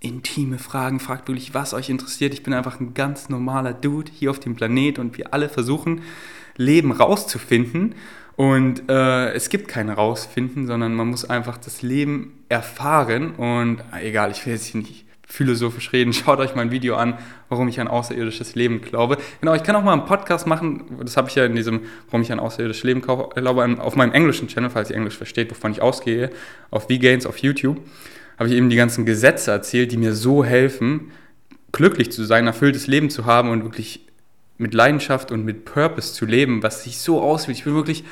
intime 0.00 0.58
Fragen, 0.58 0.98
fragt 0.98 1.28
wirklich, 1.28 1.54
was 1.54 1.74
euch 1.74 1.90
interessiert. 1.90 2.32
Ich 2.32 2.42
bin 2.42 2.54
einfach 2.54 2.80
ein 2.80 2.94
ganz 2.94 3.28
normaler 3.28 3.74
Dude 3.74 4.10
hier 4.12 4.30
auf 4.30 4.40
dem 4.40 4.56
Planet 4.56 4.98
und 4.98 5.16
wir 5.18 5.32
alle 5.34 5.48
versuchen, 5.48 6.02
Leben 6.56 6.92
rauszufinden. 6.92 7.94
Und 8.36 8.88
äh, 8.88 9.32
es 9.32 9.50
gibt 9.50 9.68
kein 9.68 9.90
Rausfinden, 9.90 10.66
sondern 10.66 10.94
man 10.94 11.08
muss 11.08 11.28
einfach 11.28 11.58
das 11.58 11.82
Leben 11.82 12.42
erfahren. 12.48 13.34
Und 13.34 13.80
äh, 13.94 14.08
egal, 14.08 14.30
ich 14.30 14.46
will 14.46 14.54
jetzt 14.54 14.64
hier 14.66 14.80
nicht 14.80 15.04
philosophisch 15.26 15.92
reden, 15.92 16.12
schaut 16.14 16.38
euch 16.38 16.54
mein 16.54 16.70
Video 16.70 16.96
an, 16.96 17.18
warum 17.50 17.68
ich 17.68 17.78
an 17.78 17.86
außerirdisches 17.86 18.54
Leben 18.54 18.80
glaube. 18.80 19.18
Genau, 19.40 19.54
ich 19.54 19.62
kann 19.62 19.76
auch 19.76 19.84
mal 19.84 19.92
einen 19.92 20.06
Podcast 20.06 20.46
machen, 20.46 20.84
das 21.02 21.16
habe 21.16 21.28
ich 21.28 21.34
ja 21.34 21.44
in 21.44 21.54
diesem, 21.54 21.82
warum 22.06 22.22
ich 22.22 22.32
an 22.32 22.40
außerirdisches 22.40 22.82
Leben 22.84 23.02
glaube, 23.02 23.78
auf 23.78 23.96
meinem 23.96 24.12
englischen 24.12 24.48
Channel, 24.48 24.70
falls 24.70 24.90
ihr 24.90 24.96
Englisch 24.96 25.16
versteht, 25.16 25.50
wovon 25.50 25.70
ich 25.70 25.82
ausgehe, 25.82 26.30
auf 26.70 26.84
V-Gains 26.84 27.26
auf 27.26 27.38
YouTube 27.38 27.80
habe 28.40 28.48
ich 28.48 28.56
eben 28.56 28.70
die 28.70 28.76
ganzen 28.76 29.04
Gesetze 29.04 29.50
erzählt, 29.50 29.92
die 29.92 29.98
mir 29.98 30.14
so 30.14 30.42
helfen, 30.42 31.12
glücklich 31.72 32.10
zu 32.10 32.24
sein, 32.24 32.46
erfülltes 32.46 32.86
Leben 32.86 33.10
zu 33.10 33.26
haben 33.26 33.50
und 33.50 33.64
wirklich 33.64 34.06
mit 34.56 34.72
Leidenschaft 34.72 35.30
und 35.30 35.44
mit 35.44 35.66
Purpose 35.66 36.14
zu 36.14 36.24
leben, 36.24 36.62
was 36.62 36.84
sich 36.84 36.98
so 36.98 37.20
auswählt. 37.20 37.58
Ich 37.58 37.64
bin 37.64 37.74
wirklich 37.74 38.02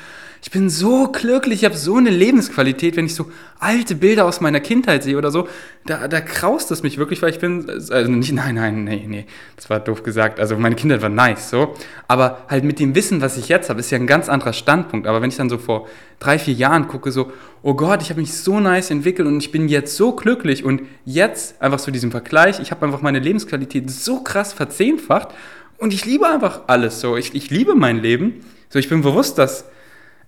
ich 0.41 0.51
bin 0.51 0.69
so 0.69 1.11
glücklich, 1.11 1.59
ich 1.59 1.65
habe 1.65 1.75
so 1.75 1.97
eine 1.97 2.09
Lebensqualität, 2.09 2.95
wenn 2.95 3.05
ich 3.05 3.15
so 3.15 3.29
alte 3.59 3.95
Bilder 3.95 4.25
aus 4.25 4.39
meiner 4.39 4.61
Kindheit 4.61 5.03
sehe 5.03 5.17
oder 5.17 5.31
so, 5.31 5.49
da, 5.85 6.07
da 6.07 6.21
kraust 6.21 6.71
es 6.71 6.81
mich 6.81 6.97
wirklich, 6.97 7.21
weil 7.21 7.31
ich 7.31 7.39
bin, 7.39 7.69
also 7.69 8.09
nicht, 8.09 8.31
nein, 8.31 8.55
nein, 8.55 8.85
nee, 8.85 9.05
nee, 9.05 9.25
das 9.57 9.69
war 9.69 9.81
doof 9.81 10.01
gesagt, 10.01 10.39
also 10.39 10.55
meine 10.55 10.75
Kindheit 10.75 11.01
war 11.01 11.09
nice, 11.09 11.49
so, 11.49 11.73
aber 12.07 12.45
halt 12.47 12.63
mit 12.63 12.79
dem 12.79 12.95
Wissen, 12.95 13.19
was 13.21 13.35
ich 13.35 13.49
jetzt 13.49 13.69
habe, 13.69 13.81
ist 13.81 13.91
ja 13.91 13.97
ein 13.97 14.07
ganz 14.07 14.29
anderer 14.29 14.53
Standpunkt, 14.53 15.07
aber 15.07 15.21
wenn 15.21 15.29
ich 15.29 15.35
dann 15.35 15.49
so 15.49 15.57
vor 15.57 15.87
drei, 16.19 16.39
vier 16.39 16.53
Jahren 16.53 16.87
gucke, 16.87 17.11
so, 17.11 17.33
oh 17.61 17.73
Gott, 17.73 18.01
ich 18.01 18.09
habe 18.09 18.21
mich 18.21 18.33
so 18.33 18.59
nice 18.59 18.91
entwickelt 18.91 19.27
und 19.27 19.39
ich 19.39 19.51
bin 19.51 19.67
jetzt 19.67 19.95
so 19.95 20.13
glücklich 20.13 20.63
und 20.63 20.81
jetzt 21.05 21.61
einfach 21.61 21.79
so 21.79 21.91
diesen 21.91 22.11
Vergleich, 22.11 22.59
ich 22.59 22.71
habe 22.71 22.85
einfach 22.85 23.01
meine 23.01 23.19
Lebensqualität 23.19 23.89
so 23.89 24.21
krass 24.21 24.53
verzehnfacht 24.53 25.29
und 25.77 25.93
ich 25.93 26.05
liebe 26.05 26.27
einfach 26.27 26.61
alles 26.67 26.99
so, 26.99 27.17
ich, 27.17 27.35
ich 27.35 27.49
liebe 27.49 27.75
mein 27.75 28.01
Leben, 28.01 28.45
so, 28.69 28.79
ich 28.79 28.89
bin 28.89 29.01
bewusst, 29.01 29.37
dass 29.37 29.65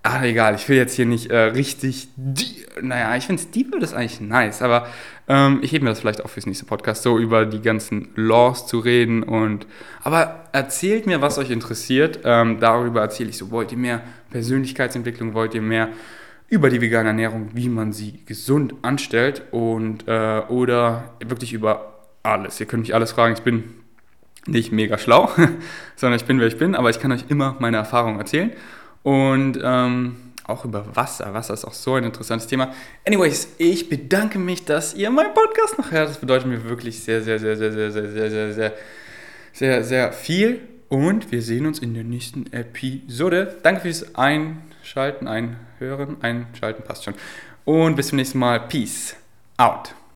Ach, 0.04 0.22
egal, 0.22 0.56
ich 0.56 0.68
will 0.68 0.76
jetzt 0.76 0.96
hier 0.96 1.06
nicht 1.06 1.30
äh, 1.30 1.38
richtig. 1.38 2.08
Naja, 2.80 3.14
ich 3.14 3.26
finde 3.26 3.40
Deep 3.44 3.72
ist 3.76 3.94
eigentlich 3.94 4.20
nice, 4.20 4.60
aber 4.60 4.88
ähm, 5.28 5.60
ich 5.62 5.70
hebe 5.70 5.84
mir 5.84 5.90
das 5.90 6.00
vielleicht 6.00 6.24
auch 6.24 6.28
fürs 6.28 6.46
nächste 6.46 6.64
Podcast, 6.64 7.04
so 7.04 7.18
über 7.18 7.46
die 7.46 7.62
ganzen 7.62 8.08
Laws 8.16 8.66
zu 8.66 8.80
reden. 8.80 9.22
Und 9.22 9.64
aber 10.02 10.48
erzählt 10.50 11.06
mir, 11.06 11.20
was 11.20 11.38
euch 11.38 11.50
interessiert. 11.50 12.20
Ähm, 12.24 12.58
darüber 12.58 13.00
erzähle 13.00 13.30
ich 13.30 13.38
so. 13.38 13.52
Wollt 13.52 13.70
ihr 13.70 13.78
mehr 13.78 14.00
Persönlichkeitsentwicklung? 14.30 15.34
Wollt 15.34 15.54
ihr 15.54 15.62
mehr 15.62 15.90
über 16.48 16.70
die 16.70 16.80
vegane 16.80 17.08
Ernährung, 17.08 17.50
wie 17.54 17.68
man 17.68 17.92
sie 17.92 18.24
gesund 18.26 18.74
anstellt? 18.82 19.42
Und 19.50 20.06
äh, 20.06 20.42
oder 20.48 21.14
wirklich 21.24 21.52
über 21.52 22.00
alles. 22.22 22.60
Ihr 22.60 22.66
könnt 22.66 22.82
mich 22.82 22.94
alles 22.94 23.12
fragen. 23.12 23.34
Ich 23.34 23.42
bin 23.42 23.64
nicht 24.46 24.72
mega 24.72 24.98
schlau, 24.98 25.30
sondern 25.96 26.18
ich 26.18 26.26
bin, 26.26 26.40
wer 26.40 26.46
ich 26.46 26.58
bin, 26.58 26.74
aber 26.74 26.90
ich 26.90 26.98
kann 26.98 27.12
euch 27.12 27.24
immer 27.28 27.56
meine 27.58 27.76
Erfahrungen 27.76 28.18
erzählen. 28.18 28.52
Und 29.02 29.58
ähm, 29.62 30.16
auch 30.44 30.64
über 30.64 30.96
Wasser. 30.96 31.32
Wasser 31.34 31.54
ist 31.54 31.64
auch 31.64 31.72
so 31.72 31.94
ein 31.94 32.04
interessantes 32.04 32.46
Thema. 32.48 32.72
Anyways, 33.06 33.54
ich 33.58 33.88
bedanke 33.88 34.38
mich, 34.38 34.64
dass 34.64 34.94
ihr 34.94 35.10
meinen 35.10 35.34
Podcast 35.34 35.78
noch 35.78 35.90
hört. 35.90 36.08
Das 36.08 36.18
bedeutet 36.18 36.48
mir 36.48 36.64
wirklich 36.68 37.02
sehr, 37.02 37.22
sehr, 37.22 37.38
sehr, 37.38 37.56
sehr, 37.56 37.72
sehr, 37.72 37.90
sehr, 37.92 38.10
sehr, 38.10 38.30
sehr, 38.30 38.52
sehr, 38.52 38.72
sehr, 39.52 39.84
sehr 39.84 40.12
viel. 40.12 40.60
Und 40.88 41.32
wir 41.32 41.42
sehen 41.42 41.66
uns 41.66 41.78
in 41.78 41.94
der 41.94 42.04
nächsten 42.04 42.52
Episode. 42.52 43.56
Danke 43.62 43.82
fürs 43.82 44.14
Einschalten, 44.14 45.26
Einhören, 45.82 46.22
Einschalten 46.22 46.84
passt 46.84 47.04
schon. 47.04 47.14
Und 47.64 47.96
bis 47.96 48.08
zum 48.08 48.16
nächsten 48.16 48.38
Mal. 48.38 48.60
Peace 48.60 49.16
out. 49.56 49.94